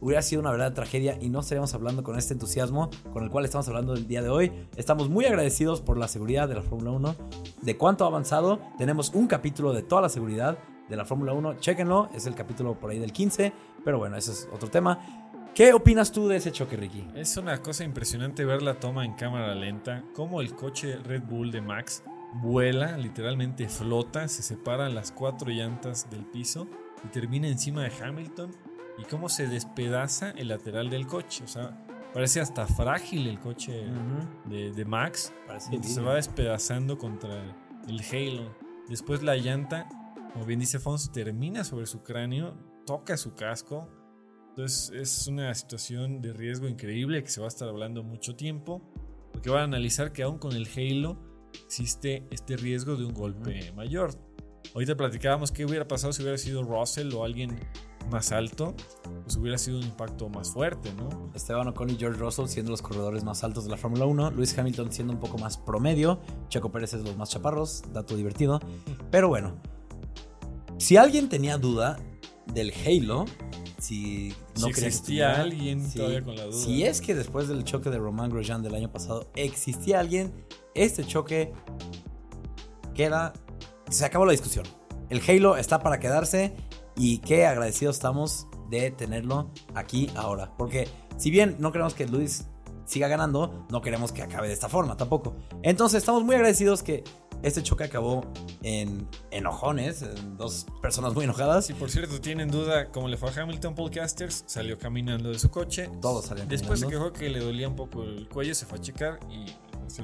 Hubiera 0.00 0.20
sido 0.20 0.42
una 0.42 0.50
verdadera 0.50 0.74
tragedia 0.74 1.16
y 1.20 1.30
no 1.30 1.40
estaríamos 1.40 1.72
hablando 1.72 2.02
con 2.02 2.18
este 2.18 2.34
entusiasmo 2.34 2.90
con 3.14 3.24
el 3.24 3.30
cual 3.30 3.46
estamos 3.46 3.66
hablando 3.68 3.94
el 3.94 4.06
día 4.06 4.20
de 4.20 4.28
hoy. 4.28 4.52
Estamos 4.76 5.08
muy 5.08 5.24
agradecidos 5.24 5.80
por 5.80 5.96
la 5.96 6.08
seguridad 6.08 6.46
de 6.48 6.56
la 6.56 6.62
Fórmula 6.62 6.90
1, 6.90 7.16
de 7.62 7.76
cuánto 7.78 8.04
ha 8.04 8.08
avanzado. 8.08 8.58
Tenemos 8.76 9.10
un 9.14 9.26
capítulo 9.26 9.72
de 9.72 9.82
toda 9.82 10.02
la 10.02 10.08
seguridad 10.10 10.58
de 10.90 10.96
la 10.96 11.06
Fórmula 11.06 11.32
1. 11.32 11.54
Chéquenlo, 11.54 12.10
es 12.14 12.26
el 12.26 12.34
capítulo 12.34 12.78
por 12.78 12.90
ahí 12.90 12.98
del 12.98 13.12
15, 13.12 13.52
pero 13.82 13.96
bueno, 13.98 14.16
ese 14.18 14.32
es 14.32 14.48
otro 14.52 14.68
tema. 14.68 15.25
¿Qué 15.56 15.72
opinas 15.72 16.12
tú 16.12 16.28
de 16.28 16.36
ese 16.36 16.52
choque, 16.52 16.76
Ricky? 16.76 17.08
Es 17.14 17.38
una 17.38 17.62
cosa 17.62 17.82
impresionante 17.82 18.44
ver 18.44 18.60
la 18.60 18.78
toma 18.78 19.06
en 19.06 19.14
cámara 19.14 19.54
lenta, 19.54 20.04
cómo 20.12 20.42
el 20.42 20.54
coche 20.54 20.98
Red 20.98 21.22
Bull 21.22 21.50
de 21.50 21.62
Max 21.62 22.04
vuela, 22.42 22.98
literalmente 22.98 23.66
flota, 23.66 24.28
se 24.28 24.42
separan 24.42 24.94
las 24.94 25.12
cuatro 25.12 25.48
llantas 25.48 26.10
del 26.10 26.26
piso 26.26 26.68
y 27.02 27.08
termina 27.08 27.48
encima 27.48 27.84
de 27.84 27.90
Hamilton 27.90 28.50
y 28.98 29.04
cómo 29.04 29.30
se 29.30 29.46
despedaza 29.46 30.32
el 30.32 30.48
lateral 30.48 30.90
del 30.90 31.06
coche. 31.06 31.42
O 31.44 31.48
sea, 31.48 31.86
parece 32.12 32.42
hasta 32.42 32.66
frágil 32.66 33.26
el 33.26 33.40
coche 33.40 33.86
de, 34.44 34.72
de 34.72 34.84
Max. 34.84 35.32
Y 35.72 35.82
se 35.84 36.02
va 36.02 36.16
despedazando 36.16 36.98
contra 36.98 37.32
el 37.88 38.02
Halo. 38.12 38.54
Después 38.90 39.22
la 39.22 39.36
llanta, 39.36 39.88
como 40.34 40.44
bien 40.44 40.60
dice 40.60 40.78
Fons, 40.80 41.12
termina 41.12 41.64
sobre 41.64 41.86
su 41.86 42.02
cráneo, 42.02 42.58
toca 42.84 43.16
su 43.16 43.34
casco. 43.34 43.88
Entonces 44.56 44.90
es 44.94 45.26
una 45.26 45.54
situación 45.54 46.22
de 46.22 46.32
riesgo 46.32 46.66
increíble 46.66 47.22
que 47.22 47.28
se 47.28 47.42
va 47.42 47.46
a 47.46 47.48
estar 47.48 47.68
hablando 47.68 48.02
mucho 48.02 48.36
tiempo. 48.36 48.80
Porque 49.30 49.50
van 49.50 49.60
a 49.60 49.64
analizar 49.64 50.14
que 50.14 50.22
aún 50.22 50.38
con 50.38 50.52
el 50.52 50.66
Halo 50.74 51.18
existe 51.66 52.26
este 52.30 52.56
riesgo 52.56 52.96
de 52.96 53.04
un 53.04 53.12
golpe 53.12 53.70
mayor. 53.72 54.12
Ahorita 54.72 54.96
platicábamos 54.96 55.52
qué 55.52 55.66
hubiera 55.66 55.86
pasado 55.86 56.14
si 56.14 56.22
hubiera 56.22 56.38
sido 56.38 56.62
Russell 56.62 57.12
o 57.12 57.24
alguien 57.24 57.60
más 58.10 58.32
alto. 58.32 58.74
Pues 59.24 59.36
hubiera 59.36 59.58
sido 59.58 59.76
un 59.76 59.84
impacto 59.84 60.30
más 60.30 60.50
fuerte, 60.50 60.90
¿no? 60.94 61.30
Esteban 61.34 61.68
Ocon 61.68 61.90
y 61.90 61.96
George 61.96 62.18
Russell 62.18 62.46
siendo 62.46 62.70
los 62.70 62.80
corredores 62.80 63.24
más 63.24 63.44
altos 63.44 63.64
de 63.64 63.70
la 63.70 63.76
Fórmula 63.76 64.06
1, 64.06 64.30
Lewis 64.30 64.56
Hamilton 64.56 64.90
siendo 64.90 65.12
un 65.12 65.20
poco 65.20 65.36
más 65.36 65.58
promedio, 65.58 66.18
Checo 66.48 66.72
Pérez 66.72 66.94
es 66.94 67.02
los 67.02 67.14
más 67.18 67.28
chaparros, 67.28 67.82
dato 67.92 68.16
divertido. 68.16 68.60
Pero 69.10 69.28
bueno, 69.28 69.60
si 70.78 70.96
alguien 70.96 71.28
tenía 71.28 71.58
duda 71.58 71.98
del 72.54 72.72
Halo, 72.72 73.26
si 73.78 74.34
no 74.60 74.66
Si 74.66 74.72
que 74.72 74.86
existía 74.86 75.32
estuviera, 75.32 75.42
alguien 75.42 75.92
todavía 75.92 76.22
con 76.22 76.36
la 76.36 76.44
duda. 76.44 76.56
Si 76.56 76.84
es 76.84 77.00
que 77.00 77.14
después 77.14 77.48
del 77.48 77.64
choque 77.64 77.90
de 77.90 77.98
Romain 77.98 78.30
Grosjean 78.30 78.62
del 78.62 78.74
año 78.74 78.90
pasado 78.90 79.30
existía 79.34 80.00
alguien, 80.00 80.32
este 80.74 81.04
choque 81.04 81.52
queda. 82.94 83.32
Se 83.90 84.04
acabó 84.04 84.24
la 84.24 84.32
discusión. 84.32 84.64
El 85.10 85.20
Halo 85.26 85.56
está 85.56 85.80
para 85.80 86.00
quedarse 86.00 86.56
y 86.96 87.18
qué 87.18 87.46
agradecidos 87.46 87.96
estamos 87.96 88.48
de 88.70 88.90
tenerlo 88.90 89.50
aquí 89.74 90.10
ahora. 90.16 90.52
Porque 90.56 90.88
si 91.16 91.30
bien 91.30 91.56
no 91.58 91.70
queremos 91.70 91.94
que 91.94 92.06
Luis 92.06 92.46
siga 92.84 93.08
ganando, 93.08 93.66
no 93.70 93.82
queremos 93.82 94.12
que 94.12 94.22
acabe 94.22 94.48
de 94.48 94.54
esta 94.54 94.68
forma 94.68 94.96
tampoco. 94.96 95.36
Entonces 95.62 95.98
estamos 95.98 96.24
muy 96.24 96.34
agradecidos 96.34 96.82
que 96.82 97.04
este 97.46 97.62
choque 97.62 97.84
acabó 97.84 98.24
en 98.62 99.08
enojones, 99.30 100.02
en 100.02 100.36
dos 100.36 100.66
personas 100.82 101.14
muy 101.14 101.24
enojadas. 101.24 101.66
Si 101.66 101.74
por 101.74 101.90
cierto 101.90 102.20
tienen 102.20 102.50
duda 102.50 102.90
cómo 102.90 103.06
le 103.08 103.16
fue 103.16 103.30
a 103.30 103.42
Hamilton 103.42 103.74
Podcasters, 103.74 104.44
salió 104.46 104.78
caminando 104.78 105.30
de 105.30 105.38
su 105.38 105.48
coche. 105.50 105.88
Todos 106.02 106.26
salían 106.26 106.48
Después 106.48 106.80
se 106.80 106.88
quejó 106.88 107.12
que 107.12 107.28
le 107.30 107.38
dolía 107.38 107.68
un 107.68 107.76
poco 107.76 108.02
el 108.02 108.28
cuello, 108.28 108.54
se 108.54 108.66
fue 108.66 108.78
a 108.78 108.80
checar 108.80 109.20
y 109.30 109.46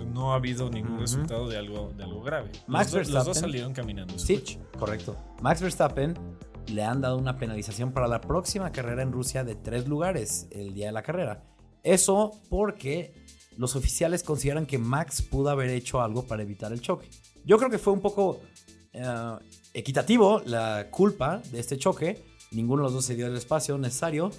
no 0.07 0.33
ha 0.33 0.37
habido 0.37 0.71
ningún 0.71 1.01
resultado 1.01 1.49
de 1.49 1.59
algo, 1.59 1.93
de 1.97 2.05
algo 2.05 2.23
grave. 2.23 2.53
Max 2.69 2.93
los, 2.93 3.09
do- 3.09 3.15
los 3.15 3.25
dos 3.27 3.37
Verstappen- 3.37 3.41
salieron 3.41 3.73
caminando 3.73 4.17
Sí, 4.19 4.37
coche. 4.39 4.59
correcto. 4.79 5.17
Max 5.43 5.61
Verstappen 5.61 6.15
le 6.69 6.85
han 6.85 7.01
dado 7.01 7.19
una 7.19 7.37
penalización 7.39 7.91
para 7.93 8.07
la 8.07 8.21
próxima 8.21 8.71
carrera 8.71 9.03
en 9.03 9.11
Rusia 9.11 9.43
de 9.43 9.57
tres 9.57 9.89
lugares 9.89 10.47
el 10.53 10.75
día 10.75 10.87
de 10.87 10.93
la 10.93 11.03
carrera. 11.03 11.43
Eso 11.83 12.31
porque 12.49 13.13
los 13.57 13.75
oficiales 13.77 14.23
consideran 14.23 14.65
que 14.65 14.79
Max 14.79 15.21
pudo 15.21 15.51
haber 15.51 15.69
hecho 15.71 16.01
algo 16.01 16.23
para 16.27 16.43
evitar 16.43 16.73
el 16.73 16.81
choque. 16.81 17.11
Yo 17.45 17.59
creo 17.59 17.71
que 17.71 17.79
fue 17.79 17.93
un 17.93 18.01
poco 18.01 18.41
eh, 18.93 19.05
equitativo 19.75 20.43
la 20.45 20.89
culpa 20.91 21.43
de 21.51 21.61
este 21.61 21.77
choque 21.77 22.33
ninguno 22.53 22.83
de 22.83 22.87
los 22.87 22.93
dos 22.93 23.05
se 23.05 23.15
dio 23.15 23.27
el 23.27 23.37
espacio 23.37 23.77
necesario, 23.79 24.31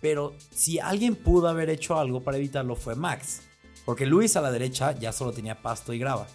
pero 0.00 0.34
si 0.50 0.78
alguien 0.78 1.16
pudo 1.16 1.48
haber 1.48 1.70
hecho 1.70 1.98
algo 1.98 2.22
para 2.22 2.36
evitarlo 2.36 2.76
fue 2.76 2.94
Max, 2.94 3.42
porque 3.84 4.06
Luis 4.06 4.36
a 4.36 4.40
la 4.40 4.52
derecha 4.52 4.92
ya 4.92 5.12
solo 5.12 5.32
tenía 5.32 5.60
pasto 5.60 5.92
y 5.92 5.98
grava. 5.98 6.26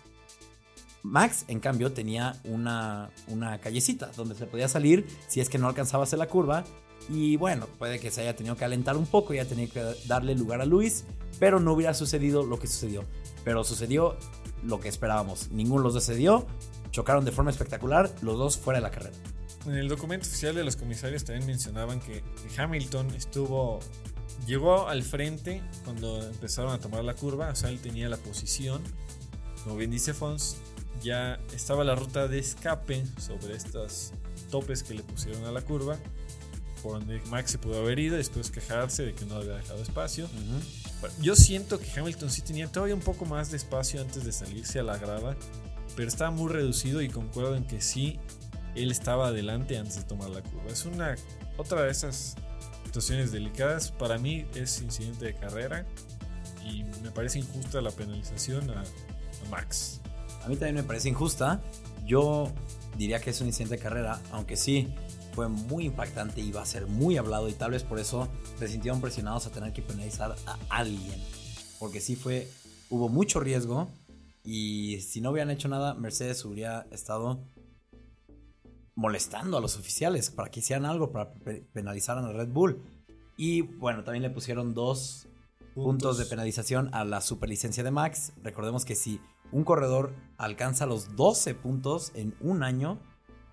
Max, 1.01 1.45
en 1.47 1.62
cambio, 1.62 1.93
tenía 1.93 2.36
una, 2.43 3.10
una 3.27 3.60
callecita 3.60 4.12
donde 4.17 4.36
se 4.36 4.45
podía 4.45 4.67
salir 4.67 5.08
si 5.27 5.39
es 5.39 5.49
que 5.49 5.58
no 5.58 5.67
alcanzaba 5.67 6.03
a 6.03 6.05
hacer 6.05 6.19
la 6.19 6.27
curva. 6.27 6.65
Y 7.07 7.38
bueno, 7.38 7.67
puede 7.77 7.99
que 7.99 8.12
se 8.12 8.21
haya 8.21 8.35
tenido 8.35 8.55
que 8.55 8.65
alentar 8.65 8.97
un 8.97 9.05
poco, 9.05 9.33
ya 9.33 9.45
tenía 9.45 9.67
que 9.67 9.83
darle 10.05 10.35
lugar 10.35 10.62
a 10.62 10.65
Luis, 10.65 11.05
pero 11.39 11.59
no 11.59 11.73
hubiera 11.73 11.93
sucedido 11.93 12.43
lo 12.43 12.59
que 12.59 12.67
sucedió. 12.67 13.03
Pero 13.43 13.63
sucedió 13.63 14.17
lo 14.63 14.79
que 14.79 14.89
esperábamos. 14.89 15.49
Ninguno 15.51 15.83
los 15.83 15.93
decidió, 15.93 16.45
chocaron 16.91 17.25
de 17.25 17.31
forma 17.31 17.51
espectacular, 17.51 18.13
los 18.21 18.38
dos 18.38 18.57
fuera 18.57 18.79
de 18.79 18.83
la 18.83 18.91
carrera. 18.91 19.15
En 19.65 19.75
el 19.75 19.88
documento 19.88 20.27
oficial 20.27 20.55
de 20.55 20.63
los 20.63 20.75
comisarios 20.75 21.23
también 21.23 21.47
mencionaban 21.47 21.99
que 21.99 22.23
Hamilton 22.57 23.13
estuvo 23.15 23.79
llegó 24.45 24.88
al 24.88 25.03
frente 25.03 25.62
cuando 25.83 26.23
empezaron 26.23 26.71
a 26.71 26.79
tomar 26.79 27.03
la 27.03 27.13
curva, 27.13 27.49
o 27.49 27.55
sea, 27.55 27.69
él 27.69 27.79
tenía 27.79 28.09
la 28.09 28.17
posición. 28.17 28.81
Como 29.63 29.75
bien 29.75 29.91
dice 29.91 30.13
Fons, 30.13 30.57
ya 31.01 31.39
estaba 31.53 31.83
la 31.83 31.95
ruta 31.95 32.27
de 32.27 32.39
escape 32.39 33.03
sobre 33.19 33.55
estos 33.55 34.13
topes 34.49 34.83
que 34.83 34.93
le 34.93 35.03
pusieron 35.03 35.45
a 35.45 35.51
la 35.51 35.62
curva, 35.62 35.97
por 36.81 36.93
donde 36.99 37.21
Max 37.27 37.51
se 37.51 37.57
pudo 37.57 37.79
haber 37.79 37.99
ido 37.99 38.15
y 38.15 38.17
después 38.17 38.51
quejarse 38.51 39.05
de 39.05 39.13
que 39.13 39.25
no 39.25 39.35
había 39.35 39.55
dejado 39.55 39.81
espacio. 39.81 40.27
Yo 41.21 41.35
siento 41.35 41.79
que 41.79 41.87
Hamilton 41.99 42.29
sí 42.29 42.41
tenía 42.41 42.67
todavía 42.67 42.95
un 42.95 43.01
poco 43.01 43.25
más 43.25 43.51
de 43.51 43.57
espacio 43.57 44.01
antes 44.01 44.25
de 44.25 44.31
salirse 44.31 44.79
a 44.79 44.83
la 44.83 44.97
grava, 44.97 45.35
pero 45.95 46.07
estaba 46.07 46.31
muy 46.31 46.51
reducido 46.51 47.01
y 47.01 47.09
concuerdo 47.09 47.55
en 47.55 47.65
que 47.65 47.81
sí, 47.81 48.19
él 48.75 48.91
estaba 48.91 49.27
adelante 49.27 49.77
antes 49.77 49.95
de 49.95 50.03
tomar 50.03 50.29
la 50.29 50.41
curva. 50.41 50.71
Es 50.71 50.85
una 50.85 51.15
otra 51.57 51.83
de 51.83 51.91
esas 51.91 52.35
situaciones 52.85 53.31
delicadas. 53.31 53.91
Para 53.91 54.17
mí 54.17 54.45
es 54.55 54.81
incidente 54.81 55.25
de 55.25 55.35
carrera 55.35 55.85
y 56.65 56.83
me 57.03 57.11
parece 57.11 57.39
injusta 57.39 57.81
la 57.81 57.91
penalización 57.91 58.69
a 58.71 58.83
Max. 59.49 60.01
A 60.43 60.47
mí 60.47 60.55
también 60.55 60.75
me 60.75 60.83
parece 60.83 61.09
injusta. 61.09 61.61
Yo 62.05 62.51
diría 62.97 63.19
que 63.19 63.29
es 63.29 63.41
un 63.41 63.47
incidente 63.47 63.77
de 63.77 63.81
carrera, 63.81 64.19
aunque 64.31 64.57
sí 64.57 64.93
fue 65.39 65.47
muy 65.47 65.86
impactante 65.86 66.41
y 66.41 66.52
va 66.52 66.63
a 66.63 66.65
ser 66.65 66.86
muy 66.86 67.15
hablado 67.15 67.47
y 67.47 67.54
tal 67.54 67.71
vez 67.71 67.86
por 67.86 67.97
eso 67.97 68.28
se 68.58 68.67
sintieron 68.67 68.99
presionados 68.99 69.47
a 69.47 69.52
tener 69.52 69.71
que 69.71 69.82
penalizar 69.82 70.36
a 70.45 70.58
alguien. 70.67 71.17
Porque 71.80 72.02
sí 72.02 72.17
fue, 72.17 72.49
hubo 72.89 73.08
mucho 73.08 73.39
riesgo 73.39 73.88
y 74.43 74.99
si 74.99 75.21
no 75.21 75.32
hubieran 75.32 75.49
hecho 75.49 75.69
nada, 75.69 75.93
Mercedes 75.93 76.43
hubiera 76.43 76.88
estado 76.91 77.39
molestando 78.95 79.58
a 79.58 79.62
los 79.62 79.78
oficiales 79.78 80.30
para 80.30 80.52
que 80.52 80.60
hicieran 80.60 80.86
algo, 80.86 81.13
para 81.13 81.32
penalizar 81.71 82.17
a 82.17 82.34
Red 82.34 82.49
Bull. 82.49 82.84
Y 83.38 83.62
bueno, 83.62 84.04
también 84.04 84.23
le 84.23 84.30
pusieron 84.30 84.73
dos 84.73 85.30
puntos 85.73 86.17
de 86.17 86.25
penalización 86.25 86.93
a 86.93 87.06
la 87.06 87.21
superlicencia 87.21 87.82
de 87.82 87.91
Max. 87.91 88.34
Recordemos 88.43 88.84
que 88.84 88.95
si 88.95 89.21
un 89.54 89.63
corredor 89.63 90.13
alcanza 90.38 90.86
los 90.86 91.15
12 91.15 91.56
puntos 91.56 92.12
en 92.13 92.36
un 92.41 92.62
año, 92.62 92.99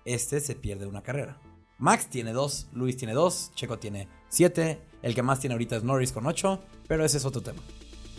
este 0.03 0.41
se 0.41 0.53
pierde 0.53 0.85
una 0.85 1.01
carrera. 1.01 1.39
Max 1.77 2.09
tiene 2.09 2.33
2, 2.33 2.69
Luis 2.73 2.97
tiene 2.97 3.13
2, 3.13 3.51
Checo 3.55 3.79
tiene 3.79 4.07
7, 4.29 4.81
el 5.01 5.15
que 5.15 5.21
más 5.23 5.39
tiene 5.39 5.53
ahorita 5.53 5.77
es 5.77 5.83
Norris 5.83 6.11
con 6.11 6.25
8, 6.25 6.63
pero 6.87 7.05
ese 7.05 7.17
es 7.17 7.25
otro 7.25 7.41
tema. 7.41 7.61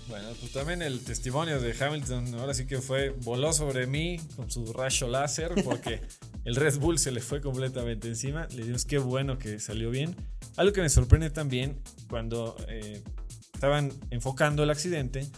Bueno, 0.09 0.29
pues 0.41 0.53
también 0.53 0.81
el 0.81 1.05
testimonio 1.05 1.61
de 1.61 1.75
Hamilton 1.79 2.35
ahora 2.37 2.55
sí 2.55 2.67
que 2.67 2.81
fue, 2.81 3.11
voló 3.11 3.53
sobre 3.53 3.87
mí 3.87 4.19
con 4.37 4.51
su 4.51 4.73
rayo 4.73 5.07
láser 5.07 5.53
porque 5.65 6.01
el 6.45 6.57
Red 6.57 6.79
Bull 6.79 6.99
se 6.99 7.13
le 7.13 7.21
fue 7.21 7.43
completamente 7.43 8.09
encima. 8.09 8.47
Le 8.55 8.65
dimos 8.65 8.87
qué 8.87 8.97
bueno 8.97 9.39
que 9.39 9.61
salió 9.61 9.91
bien. 9.91 10.17
Algo 10.57 10.73
que 10.73 10.81
me 10.81 10.89
sorprende 10.89 11.29
también 11.29 11.79
cuando 12.09 12.57
eh, 12.69 13.03
estaban 13.53 13.93
enfocando 14.11 14.63
el 14.63 14.71
accidente 14.71 15.29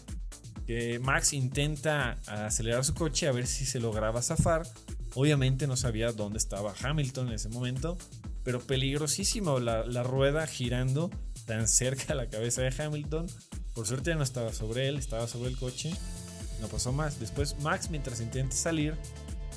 Max 1.00 1.32
intenta 1.32 2.18
acelerar 2.26 2.84
su 2.84 2.94
coche 2.94 3.26
a 3.26 3.32
ver 3.32 3.46
si 3.46 3.64
se 3.64 3.80
lograba 3.80 4.22
zafar. 4.22 4.62
Obviamente 5.14 5.66
no 5.66 5.76
sabía 5.76 6.12
dónde 6.12 6.38
estaba 6.38 6.74
Hamilton 6.80 7.28
en 7.28 7.34
ese 7.34 7.48
momento, 7.48 7.98
pero 8.44 8.60
peligrosísimo 8.60 9.58
la, 9.58 9.84
la 9.84 10.02
rueda 10.02 10.46
girando 10.46 11.10
tan 11.46 11.66
cerca 11.68 12.12
a 12.12 12.16
la 12.16 12.28
cabeza 12.28 12.62
de 12.62 12.72
Hamilton. 12.76 13.26
Por 13.74 13.86
suerte 13.86 14.14
no 14.14 14.22
estaba 14.22 14.52
sobre 14.52 14.88
él, 14.88 14.98
estaba 14.98 15.26
sobre 15.26 15.50
el 15.50 15.56
coche. 15.56 15.92
No 16.60 16.68
pasó 16.68 16.92
más. 16.92 17.18
Después 17.18 17.58
Max 17.60 17.90
mientras 17.90 18.20
intenta 18.20 18.54
salir, 18.54 18.94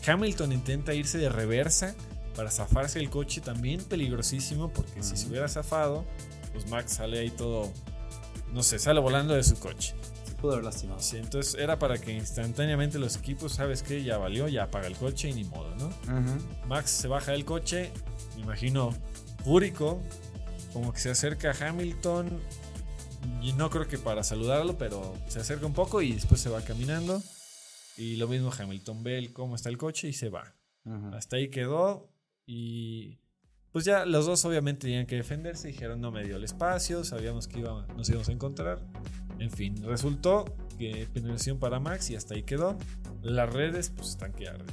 Hamilton 0.05 0.53
intenta 0.53 0.93
irse 0.93 1.17
de 1.17 1.29
reversa 1.29 1.95
para 2.35 2.49
zafarse 2.49 2.99
el 2.99 3.09
coche, 3.09 3.41
también 3.41 3.83
peligrosísimo 3.83 4.71
porque 4.73 5.03
si 5.03 5.15
se 5.17 5.27
hubiera 5.27 5.47
zafado, 5.47 6.03
pues 6.51 6.67
Max 6.67 6.93
sale 6.93 7.19
ahí 7.19 7.29
todo, 7.29 7.71
no 8.51 8.63
sé, 8.63 8.79
sale 8.79 8.99
volando 8.99 9.35
de 9.35 9.43
su 9.43 9.59
coche 9.59 9.93
pudo 10.43 10.53
haber 10.53 10.65
lastimado. 10.65 10.99
Sí, 10.99 11.15
entonces 11.15 11.55
era 11.55 11.79
para 11.79 11.97
que 11.97 12.11
instantáneamente 12.11 12.99
los 12.99 13.15
equipos, 13.15 13.53
¿sabes 13.53 13.81
qué? 13.81 14.03
Ya 14.03 14.17
valió, 14.17 14.49
ya 14.49 14.63
apaga 14.63 14.87
el 14.87 14.97
coche 14.97 15.29
y 15.29 15.33
ni 15.33 15.45
modo, 15.45 15.73
¿no? 15.77 15.89
Max 16.67 16.91
se 16.91 17.07
baja 17.07 17.31
del 17.31 17.45
coche, 17.45 17.93
me 18.35 18.41
imagino 18.41 18.93
fúrico, 19.45 20.01
como 20.73 20.91
que 20.91 20.99
se 20.99 21.11
acerca 21.11 21.51
a 21.51 21.69
Hamilton. 21.69 22.41
Y 23.41 23.53
no 23.53 23.69
creo 23.69 23.87
que 23.87 23.97
para 23.97 24.21
saludarlo, 24.21 24.77
pero 24.77 25.15
se 25.29 25.39
acerca 25.39 25.65
un 25.65 25.73
poco 25.73 26.01
y 26.01 26.11
después 26.11 26.41
se 26.41 26.49
va 26.49 26.59
caminando. 26.61 27.23
Y 27.95 28.17
lo 28.17 28.27
mismo 28.27 28.51
Hamilton 28.51 29.01
ve 29.01 29.31
cómo 29.31 29.55
está 29.55 29.69
el 29.69 29.77
coche 29.77 30.09
y 30.09 30.13
se 30.13 30.27
va. 30.27 30.53
Hasta 31.13 31.37
ahí 31.37 31.47
quedó. 31.47 32.09
Y 32.45 33.17
pues 33.71 33.85
ya 33.85 34.05
los 34.05 34.25
dos 34.25 34.43
obviamente 34.43 34.87
tenían 34.87 35.05
que 35.05 35.15
defenderse. 35.15 35.69
Dijeron, 35.69 36.01
no 36.01 36.11
me 36.11 36.25
dio 36.25 36.35
el 36.35 36.43
espacio, 36.43 37.05
sabíamos 37.05 37.47
que 37.47 37.59
iba, 37.59 37.87
nos 37.95 38.09
íbamos 38.09 38.27
a 38.27 38.33
encontrar. 38.33 38.79
En 39.43 39.51
fin, 39.51 39.75
resultó 39.83 40.45
que 40.77 41.05
penalización 41.13 41.59
para 41.59 41.77
Max 41.77 42.09
y 42.09 42.15
hasta 42.15 42.33
ahí 42.33 42.43
quedó. 42.43 42.77
Las 43.21 43.51
redes 43.51 43.89
pues 43.89 44.07
están 44.07 44.31
que 44.31 44.47
arden. 44.47 44.67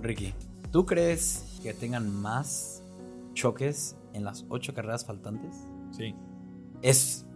Ricky, 0.00 0.34
¿tú 0.70 0.86
crees 0.86 1.58
que 1.64 1.74
tengan 1.74 2.08
más 2.08 2.84
choques 3.34 3.96
en 4.12 4.22
las 4.22 4.46
ocho 4.50 4.72
carreras 4.72 5.04
faltantes? 5.04 5.56
Sí. 5.90 6.14
Es 6.80 7.26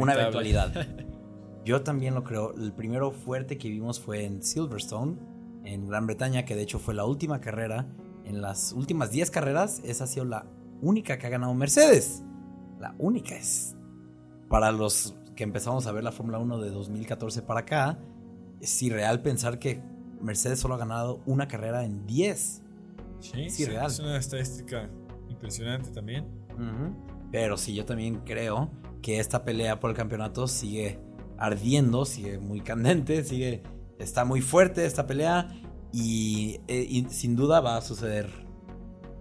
una 0.00 0.14
eventualidad. 0.14 0.88
Yo 1.64 1.82
también 1.82 2.16
lo 2.16 2.24
creo. 2.24 2.52
El 2.56 2.72
primero 2.72 3.12
fuerte 3.12 3.58
que 3.58 3.68
vimos 3.68 4.00
fue 4.00 4.24
en 4.24 4.42
Silverstone, 4.42 5.18
en 5.62 5.86
Gran 5.86 6.08
Bretaña, 6.08 6.44
que 6.44 6.56
de 6.56 6.62
hecho 6.62 6.80
fue 6.80 6.94
la 6.94 7.04
última 7.04 7.40
carrera. 7.40 7.86
En 8.24 8.42
las 8.42 8.72
últimas 8.72 9.12
10 9.12 9.30
carreras, 9.30 9.82
esa 9.84 10.02
ha 10.02 10.06
sido 10.08 10.24
la 10.24 10.46
única 10.82 11.16
que 11.16 11.28
ha 11.28 11.30
ganado 11.30 11.54
Mercedes. 11.54 12.24
La 12.80 12.96
única 12.98 13.36
es 13.36 13.76
para 14.48 14.72
los 14.72 15.17
que 15.38 15.44
empezamos 15.44 15.86
a 15.86 15.92
ver 15.92 16.02
la 16.02 16.10
Fórmula 16.10 16.40
1 16.40 16.58
de 16.58 16.70
2014 16.70 17.42
para 17.42 17.60
acá, 17.60 17.96
es 18.60 18.82
irreal 18.82 19.22
pensar 19.22 19.60
que 19.60 19.80
Mercedes 20.20 20.58
solo 20.58 20.74
ha 20.74 20.78
ganado 20.78 21.22
una 21.26 21.46
carrera 21.46 21.84
en 21.84 22.08
10. 22.08 22.62
Sí, 23.20 23.42
es 23.42 23.60
irreal. 23.60 23.86
es 23.86 24.00
una 24.00 24.16
estadística 24.16 24.90
impresionante 25.28 25.90
también. 25.90 26.26
Pero 27.30 27.56
sí, 27.56 27.72
yo 27.72 27.84
también 27.84 28.22
creo 28.24 28.72
que 29.00 29.20
esta 29.20 29.44
pelea 29.44 29.78
por 29.78 29.90
el 29.90 29.96
campeonato 29.96 30.48
sigue 30.48 30.98
ardiendo, 31.38 32.04
sigue 32.04 32.40
muy 32.40 32.60
candente, 32.60 33.22
sigue, 33.22 33.62
está 34.00 34.24
muy 34.24 34.40
fuerte 34.40 34.86
esta 34.86 35.06
pelea 35.06 35.54
y 35.92 36.58
eh, 36.66 37.06
sin 37.10 37.36
duda 37.36 37.60
va 37.60 37.76
a 37.76 37.80
suceder 37.80 38.28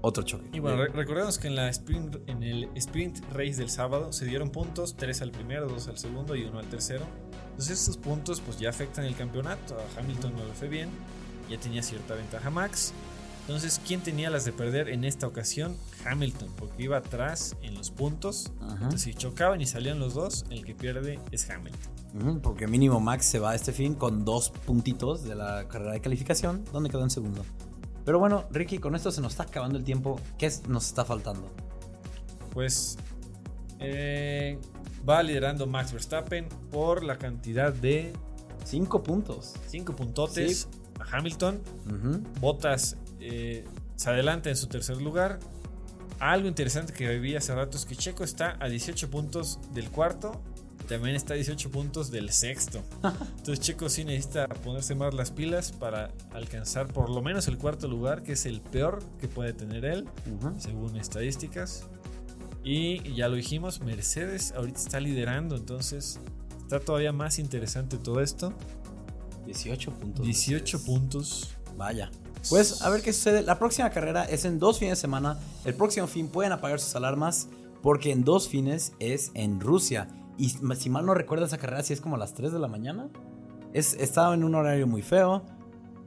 otro 0.02 0.24
choque. 0.24 0.50
Y 0.54 0.60
bueno, 0.60 0.86
recordemos 0.86 1.38
que 1.38 1.48
en, 1.48 1.56
la 1.56 1.70
sprint, 1.70 2.18
en 2.28 2.44
el 2.44 2.70
sprint 2.76 3.20
race 3.32 3.56
del 3.56 3.70
sábado 3.70 4.12
se 4.12 4.26
dieron 4.26 4.50
puntos, 4.50 4.96
tres 4.96 5.22
al 5.22 5.32
primero, 5.32 5.68
dos 5.68 5.88
al 5.88 5.98
segundo 5.98 6.36
y 6.36 6.44
uno 6.44 6.60
al 6.60 6.68
tercero. 6.68 7.06
Entonces 7.52 7.80
estos 7.80 7.98
puntos 7.98 8.42
pues 8.42 8.60
ya 8.60 8.70
afectan 8.70 9.06
el 9.06 9.16
campeonato. 9.16 9.76
A 9.76 10.00
Hamilton 10.00 10.34
no 10.36 10.46
le 10.46 10.54
fue 10.54 10.68
bien, 10.68 10.90
ya 11.50 11.60
tenía 11.60 11.82
cierta 11.82 12.14
ventaja 12.14 12.50
Max. 12.50 12.94
Entonces, 13.48 13.80
¿quién 13.88 14.02
tenía 14.02 14.30
las 14.30 14.44
de 14.44 14.52
perder 14.52 14.90
en 14.90 15.06
esta 15.06 15.26
ocasión? 15.26 15.78
Hamilton, 16.06 16.50
porque 16.58 16.84
iba 16.84 16.98
atrás 16.98 17.56
en 17.62 17.76
los 17.76 17.92
puntos. 17.92 18.52
Entonces, 18.60 19.04
si 19.04 19.14
chocaban 19.14 19.62
y 19.62 19.66
salían 19.66 20.00
los 20.00 20.16
dos, 20.16 20.44
el 20.50 20.66
que 20.66 20.76
pierde 20.76 21.18
es 21.32 21.50
Hamilton. 21.50 22.42
porque 22.42 22.68
mínimo 22.68 23.00
Max 23.00 23.26
se 23.26 23.40
va 23.40 23.52
a 23.52 23.56
este 23.56 23.72
fin 23.72 23.96
con 23.96 24.26
dos 24.26 24.50
puntitos 24.50 25.24
de 25.24 25.36
la 25.36 25.66
carrera 25.70 25.94
de 25.94 26.02
calificación, 26.02 26.66
donde 26.74 26.90
quedó 26.90 27.04
en 27.04 27.10
segundo. 27.10 27.46
Pero 28.08 28.20
bueno, 28.20 28.46
Ricky, 28.52 28.78
con 28.78 28.96
esto 28.96 29.12
se 29.12 29.20
nos 29.20 29.34
está 29.34 29.44
acabando 29.44 29.78
el 29.78 29.84
tiempo. 29.84 30.18
¿Qué 30.38 30.50
nos 30.70 30.86
está 30.86 31.04
faltando? 31.04 31.52
Pues 32.54 32.98
eh, 33.82 34.58
va 35.08 35.22
liderando 35.22 35.68
Max 35.68 35.92
Verstappen 35.92 36.48
por 36.72 37.04
la 37.04 37.18
cantidad 37.18 37.74
de... 37.74 38.14
Cinco 38.64 39.04
puntos. 39.04 39.56
Cinco 39.68 39.94
puntotes 39.94 40.70
a 41.02 41.18
Hamilton. 41.18 41.60
Botas 42.40 42.96
eh, 43.20 43.66
se 43.98 44.10
adelanta 44.10 44.50
en 44.50 44.56
su 44.56 44.68
tercer 44.68 45.02
lugar. 45.02 45.40
Algo 46.20 46.48
interesante 46.48 46.94
que 46.94 47.20
vi 47.20 47.36
hace 47.36 47.54
rato 47.54 47.76
es 47.76 47.86
que 47.86 47.98
Checo 47.98 48.24
está 48.24 48.56
a 48.62 48.70
18 48.70 49.10
puntos 49.10 49.60
del 49.74 49.92
cuarto 49.92 50.42
también 50.88 51.16
está 51.16 51.34
a 51.34 51.36
18 51.36 51.70
puntos 51.70 52.12
del 52.12 52.32
sexto. 52.32 52.82
Entonces 53.38 53.60
Checo 53.60 53.90
sí 53.90 54.04
necesita 54.04 54.48
ponerse 54.48 54.96
más 54.96 55.14
las 55.14 55.32
pilas 55.32 55.72
para 55.72 56.12
alcanzar 56.32 56.88
por 56.88 57.10
lo 57.10 57.22
menos 57.22 57.48
el 57.48 57.58
cuarto 57.58 57.88
lugar, 57.88 58.24
que 58.24 58.34
es 58.34 58.46
el 58.46 58.62
peor 58.62 59.04
que 59.20 59.28
puede 59.28 59.54
tener 59.54 59.86
él, 59.86 60.08
según 60.58 60.96
estadísticas. 60.98 61.84
Y 62.64 63.14
ya 63.14 63.30
lo 63.30 63.36
dijimos, 63.36 63.82
Mercedes 63.82 64.54
ahorita 64.56 64.80
está 64.80 65.00
liderando, 65.00 65.56
entonces 65.56 66.20
está 66.60 66.80
todavía 66.80 67.14
más 67.14 67.40
interesante 67.40 67.98
todo 67.98 68.22
esto. 68.22 68.54
18 69.46 69.92
puntos. 69.92 70.26
18 70.26 70.84
puntos. 70.84 71.56
Vaya. 71.78 72.12
Pues 72.50 72.82
a 72.82 72.90
ver 72.90 73.02
qué 73.02 73.14
sucede. 73.14 73.42
La 73.44 73.60
próxima 73.60 73.90
carrera 73.90 74.26
es 74.26 74.46
en 74.46 74.60
dos 74.60 74.80
fines 74.80 74.98
de 74.98 75.02
semana. 75.02 75.40
El 75.66 75.76
próximo 75.76 76.08
fin 76.08 76.28
pueden 76.28 76.52
apagar 76.52 76.80
sus 76.80 76.96
alarmas 76.96 77.48
porque 77.82 78.12
en 78.12 78.24
dos 78.24 78.48
fines 78.48 78.94
es 79.00 79.32
en 79.34 79.60
Rusia. 79.60 80.08
Y 80.38 80.50
si 80.50 80.90
mal 80.90 81.06
no 81.06 81.14
recuerdo 81.14 81.46
esa 81.46 81.58
carrera, 81.58 81.84
si 81.84 81.94
es 81.94 82.02
como 82.02 82.16
a 82.16 82.20
las 82.20 82.34
3 82.34 82.52
de 82.52 82.60
la 82.60 82.68
mañana. 82.68 83.10
Es, 83.74 83.94
estaba 83.96 84.34
en 84.34 84.44
un 84.44 84.56
horario 84.56 84.88
muy 84.88 85.02
feo. 85.02 85.44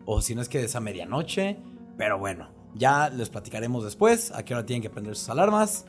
O 0.06 0.22
si 0.22 0.34
no 0.34 0.42
es 0.42 0.48
que 0.48 0.64
es 0.64 0.76
a 0.76 0.80
medianoche. 0.80 1.58
Pero 1.96 2.18
bueno, 2.18 2.48
ya 2.74 3.10
les 3.10 3.28
platicaremos 3.28 3.84
después 3.84 4.30
a 4.32 4.44
qué 4.44 4.54
hora 4.54 4.64
tienen 4.64 4.82
que 4.82 4.90
prender 4.90 5.16
sus 5.16 5.28
alarmas. 5.28 5.84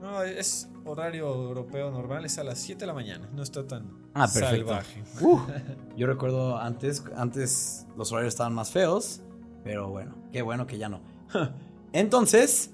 No, 0.00 0.22
es 0.22 0.68
horario 0.84 1.26
europeo 1.34 1.90
normal, 1.90 2.24
es 2.24 2.38
a 2.38 2.44
las 2.44 2.58
7 2.58 2.80
de 2.80 2.86
la 2.86 2.94
mañana. 2.94 3.28
No 3.32 3.42
está 3.42 3.66
tan 3.66 3.90
ah, 4.14 4.28
perfecto. 4.32 4.68
salvaje. 4.68 5.02
Uh, 5.20 5.40
yo 5.96 6.06
recuerdo 6.06 6.58
antes, 6.58 7.02
antes 7.16 7.86
los 7.96 8.12
horarios 8.12 8.34
estaban 8.34 8.54
más 8.54 8.70
feos. 8.70 9.20
Pero 9.64 9.88
bueno, 9.88 10.14
qué 10.30 10.42
bueno 10.42 10.66
que 10.66 10.78
ya 10.78 10.88
no. 10.88 11.00
Entonces, 11.92 12.70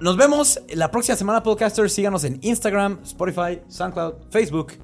nos 0.00 0.16
vemos 0.16 0.60
la 0.74 0.90
próxima 0.90 1.16
semana, 1.16 1.42
podcasters. 1.42 1.92
Síganos 1.92 2.24
en 2.24 2.38
Instagram, 2.42 3.00
Spotify, 3.02 3.62
SoundCloud, 3.68 4.30
Facebook. 4.30 4.74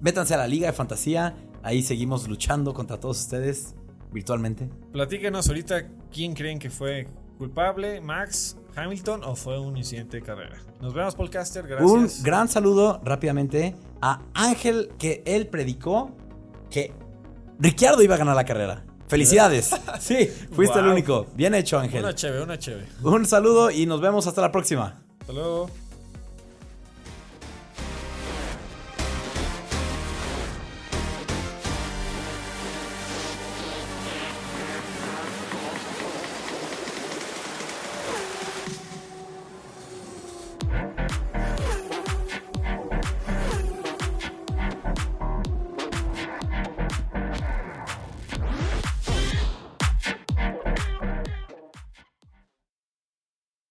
Métanse 0.00 0.34
a 0.34 0.36
la 0.36 0.46
Liga 0.46 0.66
de 0.66 0.72
Fantasía. 0.72 1.34
Ahí 1.62 1.82
seguimos 1.82 2.28
luchando 2.28 2.74
contra 2.74 3.00
todos 3.00 3.20
ustedes 3.20 3.74
virtualmente. 4.12 4.68
Platíquenos 4.92 5.48
ahorita 5.48 5.88
quién 6.12 6.34
creen 6.34 6.58
que 6.58 6.70
fue 6.70 7.08
culpable, 7.38 8.00
Max, 8.00 8.56
Hamilton 8.76 9.24
o 9.24 9.36
fue 9.36 9.58
un 9.58 9.76
incidente 9.76 10.18
de 10.18 10.22
carrera. 10.22 10.58
Nos 10.80 10.94
vemos, 10.94 11.14
podcaster. 11.14 11.66
Gracias. 11.66 11.90
Un 11.90 12.22
gran 12.22 12.48
saludo 12.48 13.00
rápidamente 13.04 13.74
a 14.00 14.22
Ángel, 14.34 14.90
que 14.98 15.22
él 15.26 15.48
predicó 15.48 16.14
que 16.70 16.92
Ricciardo 17.58 18.02
iba 18.02 18.14
a 18.14 18.18
ganar 18.18 18.36
la 18.36 18.44
carrera. 18.44 18.85
Felicidades. 19.08 19.70
Sí, 20.00 20.28
fuiste 20.52 20.78
el 20.78 20.86
único. 20.86 21.26
Bien 21.34 21.54
hecho, 21.54 21.78
Ángel. 21.78 22.02
Una 22.02 22.14
chévere, 22.14 22.42
una 22.42 22.58
chévere. 22.58 22.86
Un 23.02 23.26
saludo 23.26 23.70
y 23.70 23.86
nos 23.86 24.00
vemos 24.00 24.26
hasta 24.26 24.40
la 24.40 24.52
próxima. 24.52 25.00
Hasta 25.20 25.32
luego. 25.32 25.70